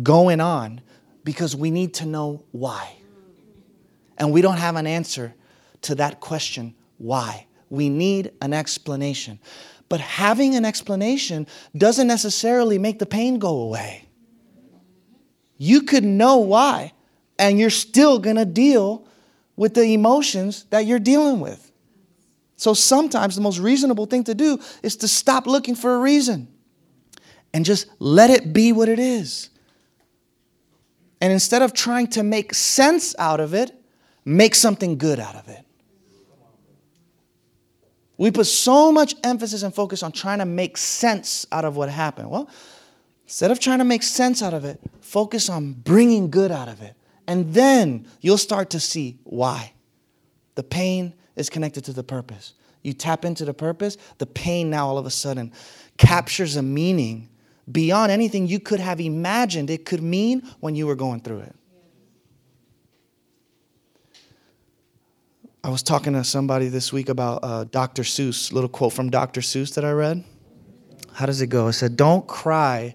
going 0.03 0.41
on 0.41 0.83
because 1.25 1.57
we 1.57 1.71
need 1.71 1.95
to 1.95 2.07
know 2.07 2.45
why. 2.53 2.97
And 4.19 4.31
we 4.31 4.43
don't 4.43 4.59
have 4.59 4.77
an 4.77 4.87
answer 4.87 5.35
to 5.83 5.95
that 5.95 6.21
question, 6.21 6.75
why. 6.99 7.47
We 7.71 7.89
need 7.89 8.33
an 8.43 8.53
explanation. 8.53 9.39
But 9.89 10.01
having 10.01 10.55
an 10.55 10.65
explanation 10.65 11.47
doesn't 11.77 12.07
necessarily 12.07 12.79
make 12.79 12.99
the 12.99 13.07
pain 13.07 13.39
go 13.39 13.61
away. 13.61 14.09
You 15.57 15.83
could 15.83 16.05
know 16.05 16.39
why, 16.39 16.93
and 17.39 17.59
you're 17.59 17.71
still 17.71 18.19
gonna 18.19 18.45
deal 18.45 19.07
with 19.57 19.75
the 19.75 19.95
emotions 19.95 20.65
that 20.71 20.87
you're 20.87 20.99
dealing 20.99 21.41
with. 21.41 21.71
So 22.57 22.75
sometimes 22.75 23.35
the 23.35 23.43
most 23.43 23.59
reasonable 23.59 24.07
thing 24.07 24.25
to 24.25 24.35
do 24.35 24.59
is 24.83 24.97
to 24.97 25.09
stop 25.09 25.47
looking 25.47 25.75
for 25.75 25.95
a 25.95 25.99
reason 25.99 26.49
and 27.53 27.65
just 27.65 27.87
let 27.99 28.31
it 28.31 28.53
be 28.53 28.73
what 28.73 28.89
it 28.89 28.99
is. 28.99 29.51
And 31.21 31.33
instead 31.33 31.63
of 31.63 31.73
trying 31.73 32.09
to 32.09 32.23
make 32.23 32.55
sense 32.55 33.15
out 33.19 33.41
of 33.41 33.55
it, 33.55 33.71
make 34.25 34.55
something 34.55 34.99
good 34.99 35.21
out 35.21 35.37
of 35.37 35.49
it. 35.49 35.65
We 38.17 38.31
put 38.31 38.47
so 38.47 38.93
much 38.93 39.15
emphasis 39.25 39.63
and 39.63 39.75
focus 39.75 40.03
on 40.03 40.13
trying 40.13 40.39
to 40.39 40.45
make 40.45 40.77
sense 40.77 41.47
out 41.51 41.65
of 41.65 41.77
what 41.77 41.89
happened. 41.89 42.31
Well, 42.31 42.49
instead 43.25 43.51
of 43.51 43.59
trying 43.59 43.79
to 43.79 43.85
make 43.85 44.03
sense 44.03 44.43
out 44.43 44.55
of 44.55 44.65
it, 44.65 44.81
focus 45.01 45.49
on 45.49 45.73
bringing 45.73 46.31
good 46.31 46.53
out 46.53 46.69
of 46.69 46.81
it. 46.81 46.95
And 47.27 47.53
then 47.53 48.07
you'll 48.21 48.39
start 48.39 48.71
to 48.71 48.81
see 48.81 49.19
why. 49.25 49.73
The 50.55 50.63
pain 50.63 51.15
is 51.37 51.51
connected 51.51 51.85
to 51.87 51.93
the 51.93 52.05
purpose. 52.05 52.55
You 52.83 52.93
tap 52.93 53.25
into 53.25 53.45
the 53.45 53.55
purpose, 53.55 53.97
the 54.19 54.27
pain 54.27 54.71
now 54.71 54.87
all 54.87 54.99
of 54.99 55.07
a 55.07 55.11
sudden 55.11 55.53
captures 55.97 56.57
a 56.57 56.63
meaning 56.63 57.31
beyond 57.71 58.13
anything 58.13 58.47
you 58.47 58.61
could 58.61 58.79
have 58.79 59.01
imagined 59.01 59.71
it 59.71 59.87
could 59.87 60.03
mean 60.03 60.43
when 60.61 60.75
you 60.75 60.87
were 60.87 60.95
going 60.95 61.21
through 61.21 61.41
it. 61.41 61.57
I 65.65 65.71
was 65.71 65.83
talking 65.83 66.13
to 66.13 66.23
somebody 66.25 66.69
this 66.69 66.93
week 66.93 67.09
about 67.09 67.41
uh, 67.43 67.65
Dr. 67.65 68.03
Seuss, 68.03 68.53
little 68.53 68.69
quote 68.69 68.93
from 68.93 69.09
Dr. 69.09 69.41
Seuss 69.41 69.75
that 69.77 69.85
I 69.85 69.93
read. 69.93 70.23
How 71.15 71.25
does 71.25 71.41
it 71.41 71.47
go? 71.47 71.69
It 71.69 71.73
said, 71.73 71.97
Don't 71.97 72.27
cry 72.27 72.95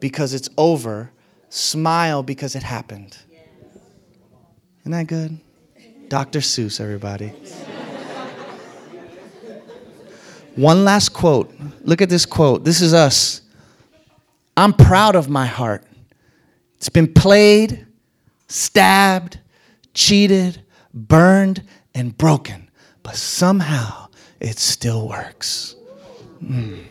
because 0.00 0.34
it's 0.34 0.48
over, 0.58 1.12
smile 1.48 2.24
because 2.24 2.56
it 2.56 2.64
happened. 2.64 3.16
Isn't 4.80 4.90
that 4.90 5.06
good? 5.06 5.38
Dr. 6.08 6.40
Seuss, 6.40 6.80
everybody. 6.80 7.28
One 10.56 10.84
last 10.84 11.10
quote. 11.10 11.54
Look 11.82 12.02
at 12.02 12.08
this 12.08 12.26
quote. 12.26 12.64
This 12.64 12.80
is 12.80 12.94
us. 12.94 13.42
I'm 14.56 14.72
proud 14.72 15.14
of 15.14 15.28
my 15.28 15.46
heart. 15.46 15.84
It's 16.78 16.88
been 16.88 17.14
played, 17.14 17.86
stabbed, 18.48 19.38
cheated, 19.94 20.64
burned, 20.92 21.62
and 21.98 22.16
broken, 22.16 22.70
but 23.02 23.16
somehow 23.16 24.08
it 24.40 24.58
still 24.58 25.08
works. 25.08 25.74
Mm. 26.42 26.84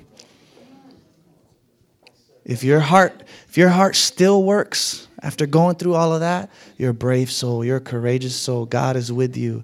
If 2.44 2.64
your 2.64 2.80
heart, 2.80 3.24
if 3.48 3.58
your 3.58 3.70
heart 3.70 3.96
still 3.96 4.44
works 4.44 5.08
after 5.22 5.46
going 5.46 5.76
through 5.76 5.96
all 5.96 6.14
of 6.14 6.20
that, 6.20 6.50
you're 6.78 6.92
a 6.92 6.94
brave 6.94 7.32
soul, 7.32 7.64
you're 7.64 7.78
a 7.78 7.82
courageous 7.82 8.36
soul. 8.36 8.66
God 8.66 8.96
is 8.96 9.12
with 9.12 9.36
you. 9.36 9.64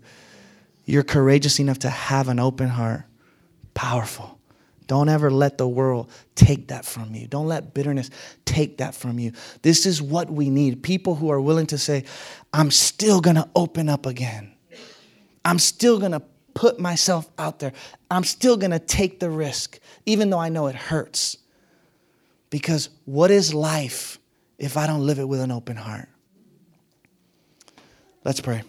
You're 0.86 1.03
courageous 1.03 1.60
enough 1.60 1.79
to 1.79 1.89
have 1.89 2.27
an 2.27 2.39
open 2.39 2.67
heart. 2.67 3.03
Powerful. 3.73 4.38
Don't 4.88 5.10
ever 5.10 5.32
let 5.32 5.58
the 5.58 5.67
world 5.67 6.10
take 6.36 6.67
that 6.67 6.86
from 6.86 7.15
you. 7.15 7.27
Don't 7.27 7.47
let 7.47 7.73
bitterness 7.73 8.10
take 8.43 8.77
that 8.77 8.93
from 8.93 9.17
you. 9.17 9.32
This 9.62 9.86
is 9.86 10.01
what 10.01 10.29
we 10.29 10.49
need 10.49 10.84
people 10.84 11.15
who 11.15 11.32
are 11.32 11.39
willing 11.39 11.67
to 11.67 11.77
say, 11.77 12.03
I'm 12.53 12.69
still 12.69 13.21
going 13.21 13.38
to 13.38 13.47
open 13.56 13.88
up 13.88 14.06
again. 14.06 14.52
I'm 15.45 15.60
still 15.60 15.99
going 15.99 16.12
to 16.12 16.21
put 16.53 16.79
myself 16.79 17.29
out 17.38 17.60
there. 17.60 17.73
I'm 18.10 18.23
still 18.23 18.58
going 18.58 18.71
to 18.71 18.79
take 18.79 19.19
the 19.19 19.29
risk, 19.29 19.79
even 20.06 20.29
though 20.29 20.39
I 20.39 20.49
know 20.49 20.67
it 20.67 20.75
hurts. 20.75 21.38
Because 22.49 22.89
what 23.06 23.32
is 23.32 23.53
life 23.53 24.19
if 24.58 24.77
I 24.77 24.88
don't 24.88 25.06
live 25.06 25.19
it 25.19 25.27
with 25.27 25.41
an 25.41 25.51
open 25.51 25.75
heart? 25.75 26.08
Let's 28.23 28.39
pray. 28.39 28.63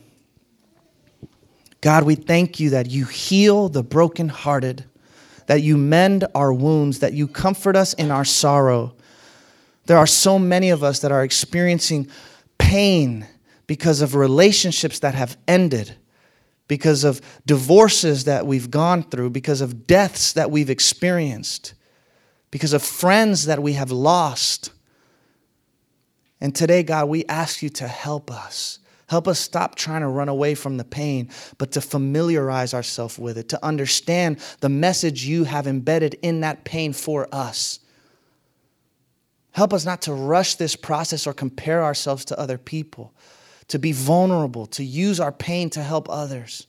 God, 1.81 2.05
we 2.05 2.15
thank 2.15 2.59
you 2.59 2.71
that 2.71 2.91
you 2.91 3.05
heal 3.05 3.69
the 3.69 3.83
brokenhearted, 3.83 4.85
that 5.47 5.63
you 5.63 5.77
mend 5.77 6.27
our 6.35 6.53
wounds, 6.53 7.01
that 7.01 7.13
you 7.13 7.29
comfort 7.29 7.77
us 7.77 7.93
in 7.93 8.11
our 8.11 8.25
sorrow. 8.25 8.95
There 9.85 9.99
are 9.99 10.07
so 10.07 10.39
many 10.39 10.71
of 10.71 10.83
us 10.83 11.01
that 11.01 11.13
are 11.13 11.23
experiencing 11.23 12.09
pain 12.57 13.29
because 13.67 14.01
of 14.01 14.15
relationships 14.15 15.01
that 15.01 15.15
have 15.15 15.37
ended 15.47 15.95
because 16.69 17.05
of 17.05 17.21
divorces 17.47 18.25
that 18.25 18.47
we've 18.47 18.71
gone 18.71 19.03
through, 19.03 19.31
because 19.31 19.61
of 19.61 19.87
deaths 19.87 20.33
that 20.33 20.51
we've 20.51 20.71
experienced, 20.71 21.75
because 22.51 22.73
of 22.73 22.83
friends 22.83 23.47
that 23.47 23.63
we 23.63 23.75
have 23.75 23.91
lost. 23.91 24.71
And 26.41 26.55
today, 26.55 26.83
God, 26.83 27.09
we 27.09 27.25
ask 27.27 27.63
you 27.63 27.69
to 27.71 27.89
help 27.89 28.31
us. 28.31 28.79
Help 29.09 29.29
us 29.29 29.39
stop 29.39 29.75
trying 29.75 30.01
to 30.01 30.09
run 30.09 30.29
away 30.29 30.55
from 30.55 30.77
the 30.77 30.85
pain, 30.85 31.29
but 31.59 31.73
to 31.73 31.81
familiarize 31.81 32.73
ourselves 32.73 33.19
with 33.19 33.37
it, 33.37 33.51
to 33.51 33.65
understand 33.65 34.39
the 34.61 34.69
message 34.69 35.25
you 35.25 35.45
have 35.45 35.67
embedded 35.67 36.15
in 36.23 36.41
that 36.41 36.65
pain 36.65 36.93
for 36.93 37.29
us. 37.33 37.81
Help 39.53 39.73
us 39.73 39.85
not 39.85 40.03
to 40.03 40.13
rush 40.13 40.57
this 40.57 40.75
process 40.75 41.27
or 41.27 41.33
compare 41.33 41.85
ourselves 41.85 42.25
to 42.25 42.39
other 42.39 42.59
people, 42.59 43.14
to 43.75 43.79
be 43.81 43.91
vulnerable, 43.91 44.67
to 44.67 44.85
use 44.85 45.19
our 45.19 45.33
pain 45.33 45.69
to 45.69 45.83
help 45.83 46.09
others. 46.09 46.69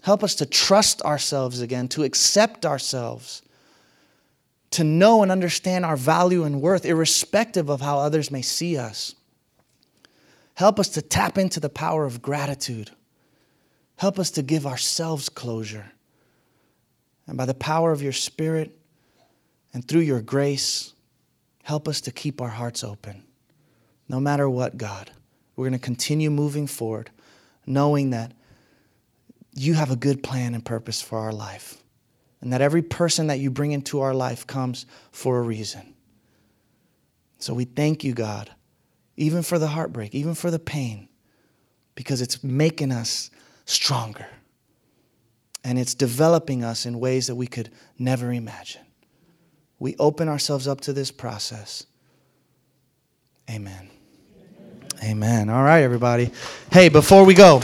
Help 0.00 0.24
us 0.24 0.34
to 0.34 0.46
trust 0.46 1.02
ourselves 1.02 1.60
again, 1.60 1.88
to 1.88 2.04
accept 2.04 2.64
ourselves, 2.64 3.42
to 4.70 4.82
know 4.82 5.22
and 5.22 5.30
understand 5.30 5.84
our 5.84 5.94
value 5.94 6.44
and 6.44 6.62
worth, 6.62 6.86
irrespective 6.86 7.68
of 7.68 7.82
how 7.82 7.98
others 7.98 8.30
may 8.30 8.40
see 8.40 8.78
us. 8.78 9.14
Help 10.54 10.80
us 10.80 10.88
to 10.88 11.02
tap 11.02 11.36
into 11.36 11.60
the 11.60 11.68
power 11.68 12.06
of 12.06 12.22
gratitude. 12.22 12.90
Help 13.96 14.18
us 14.18 14.30
to 14.30 14.42
give 14.42 14.66
ourselves 14.66 15.28
closure. 15.28 15.92
And 17.26 17.36
by 17.36 17.44
the 17.44 17.52
power 17.52 17.92
of 17.92 18.00
your 18.00 18.12
Spirit 18.12 18.74
and 19.74 19.86
through 19.86 20.00
your 20.00 20.22
grace, 20.22 20.94
help 21.62 21.86
us 21.86 22.00
to 22.00 22.10
keep 22.10 22.40
our 22.40 22.48
hearts 22.48 22.82
open. 22.82 23.22
No 24.08 24.18
matter 24.18 24.48
what, 24.48 24.78
God. 24.78 25.10
We're 25.56 25.64
going 25.64 25.78
to 25.78 25.84
continue 25.84 26.30
moving 26.30 26.66
forward, 26.66 27.10
knowing 27.66 28.10
that 28.10 28.32
you 29.54 29.74
have 29.74 29.90
a 29.90 29.96
good 29.96 30.22
plan 30.22 30.54
and 30.54 30.64
purpose 30.64 31.00
for 31.00 31.18
our 31.18 31.32
life, 31.32 31.82
and 32.40 32.52
that 32.52 32.60
every 32.60 32.82
person 32.82 33.28
that 33.28 33.38
you 33.38 33.50
bring 33.50 33.72
into 33.72 34.00
our 34.00 34.14
life 34.14 34.46
comes 34.46 34.84
for 35.10 35.38
a 35.38 35.42
reason. 35.42 35.94
So 37.38 37.54
we 37.54 37.64
thank 37.64 38.04
you, 38.04 38.12
God, 38.12 38.50
even 39.16 39.42
for 39.42 39.58
the 39.58 39.68
heartbreak, 39.68 40.14
even 40.14 40.34
for 40.34 40.50
the 40.50 40.58
pain, 40.58 41.08
because 41.94 42.20
it's 42.20 42.44
making 42.44 42.92
us 42.92 43.30
stronger. 43.64 44.26
And 45.64 45.78
it's 45.78 45.94
developing 45.94 46.62
us 46.62 46.86
in 46.86 47.00
ways 47.00 47.26
that 47.26 47.34
we 47.34 47.46
could 47.46 47.70
never 47.98 48.32
imagine. 48.32 48.82
We 49.78 49.96
open 49.98 50.28
ourselves 50.28 50.68
up 50.68 50.80
to 50.82 50.92
this 50.92 51.10
process. 51.10 51.86
Amen. 53.50 53.90
Amen. 55.02 55.48
All 55.50 55.62
right, 55.62 55.82
everybody. 55.82 56.30
Hey, 56.72 56.88
before 56.88 57.24
we 57.24 57.34
go, 57.34 57.60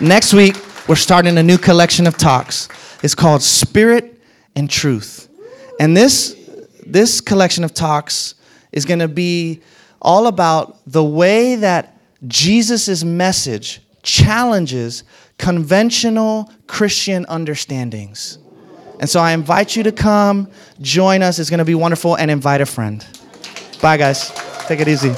next 0.00 0.34
week 0.34 0.56
we're 0.88 0.96
starting 0.96 1.38
a 1.38 1.42
new 1.42 1.58
collection 1.58 2.06
of 2.06 2.16
talks. 2.16 2.68
It's 3.02 3.14
called 3.14 3.42
Spirit 3.42 4.20
and 4.54 4.68
Truth. 4.68 5.28
And 5.78 5.96
this 5.96 6.34
this 6.84 7.20
collection 7.20 7.64
of 7.64 7.74
talks 7.74 8.34
is 8.72 8.84
going 8.84 9.00
to 9.00 9.08
be 9.08 9.60
all 10.00 10.26
about 10.26 10.78
the 10.86 11.02
way 11.02 11.56
that 11.56 11.98
Jesus' 12.26 13.02
message 13.04 13.80
challenges 14.02 15.04
conventional 15.38 16.50
Christian 16.66 17.26
understandings. 17.28 18.38
And 19.00 19.10
so 19.10 19.20
I 19.20 19.32
invite 19.32 19.76
you 19.76 19.82
to 19.82 19.92
come, 19.92 20.48
join 20.80 21.22
us. 21.22 21.38
It's 21.38 21.50
going 21.50 21.58
to 21.58 21.64
be 21.64 21.74
wonderful, 21.74 22.16
and 22.16 22.30
invite 22.30 22.60
a 22.60 22.66
friend. 22.66 23.04
Bye, 23.82 23.98
guys. 23.98 24.30
Take 24.66 24.80
it 24.80 24.88
easy. 24.88 25.14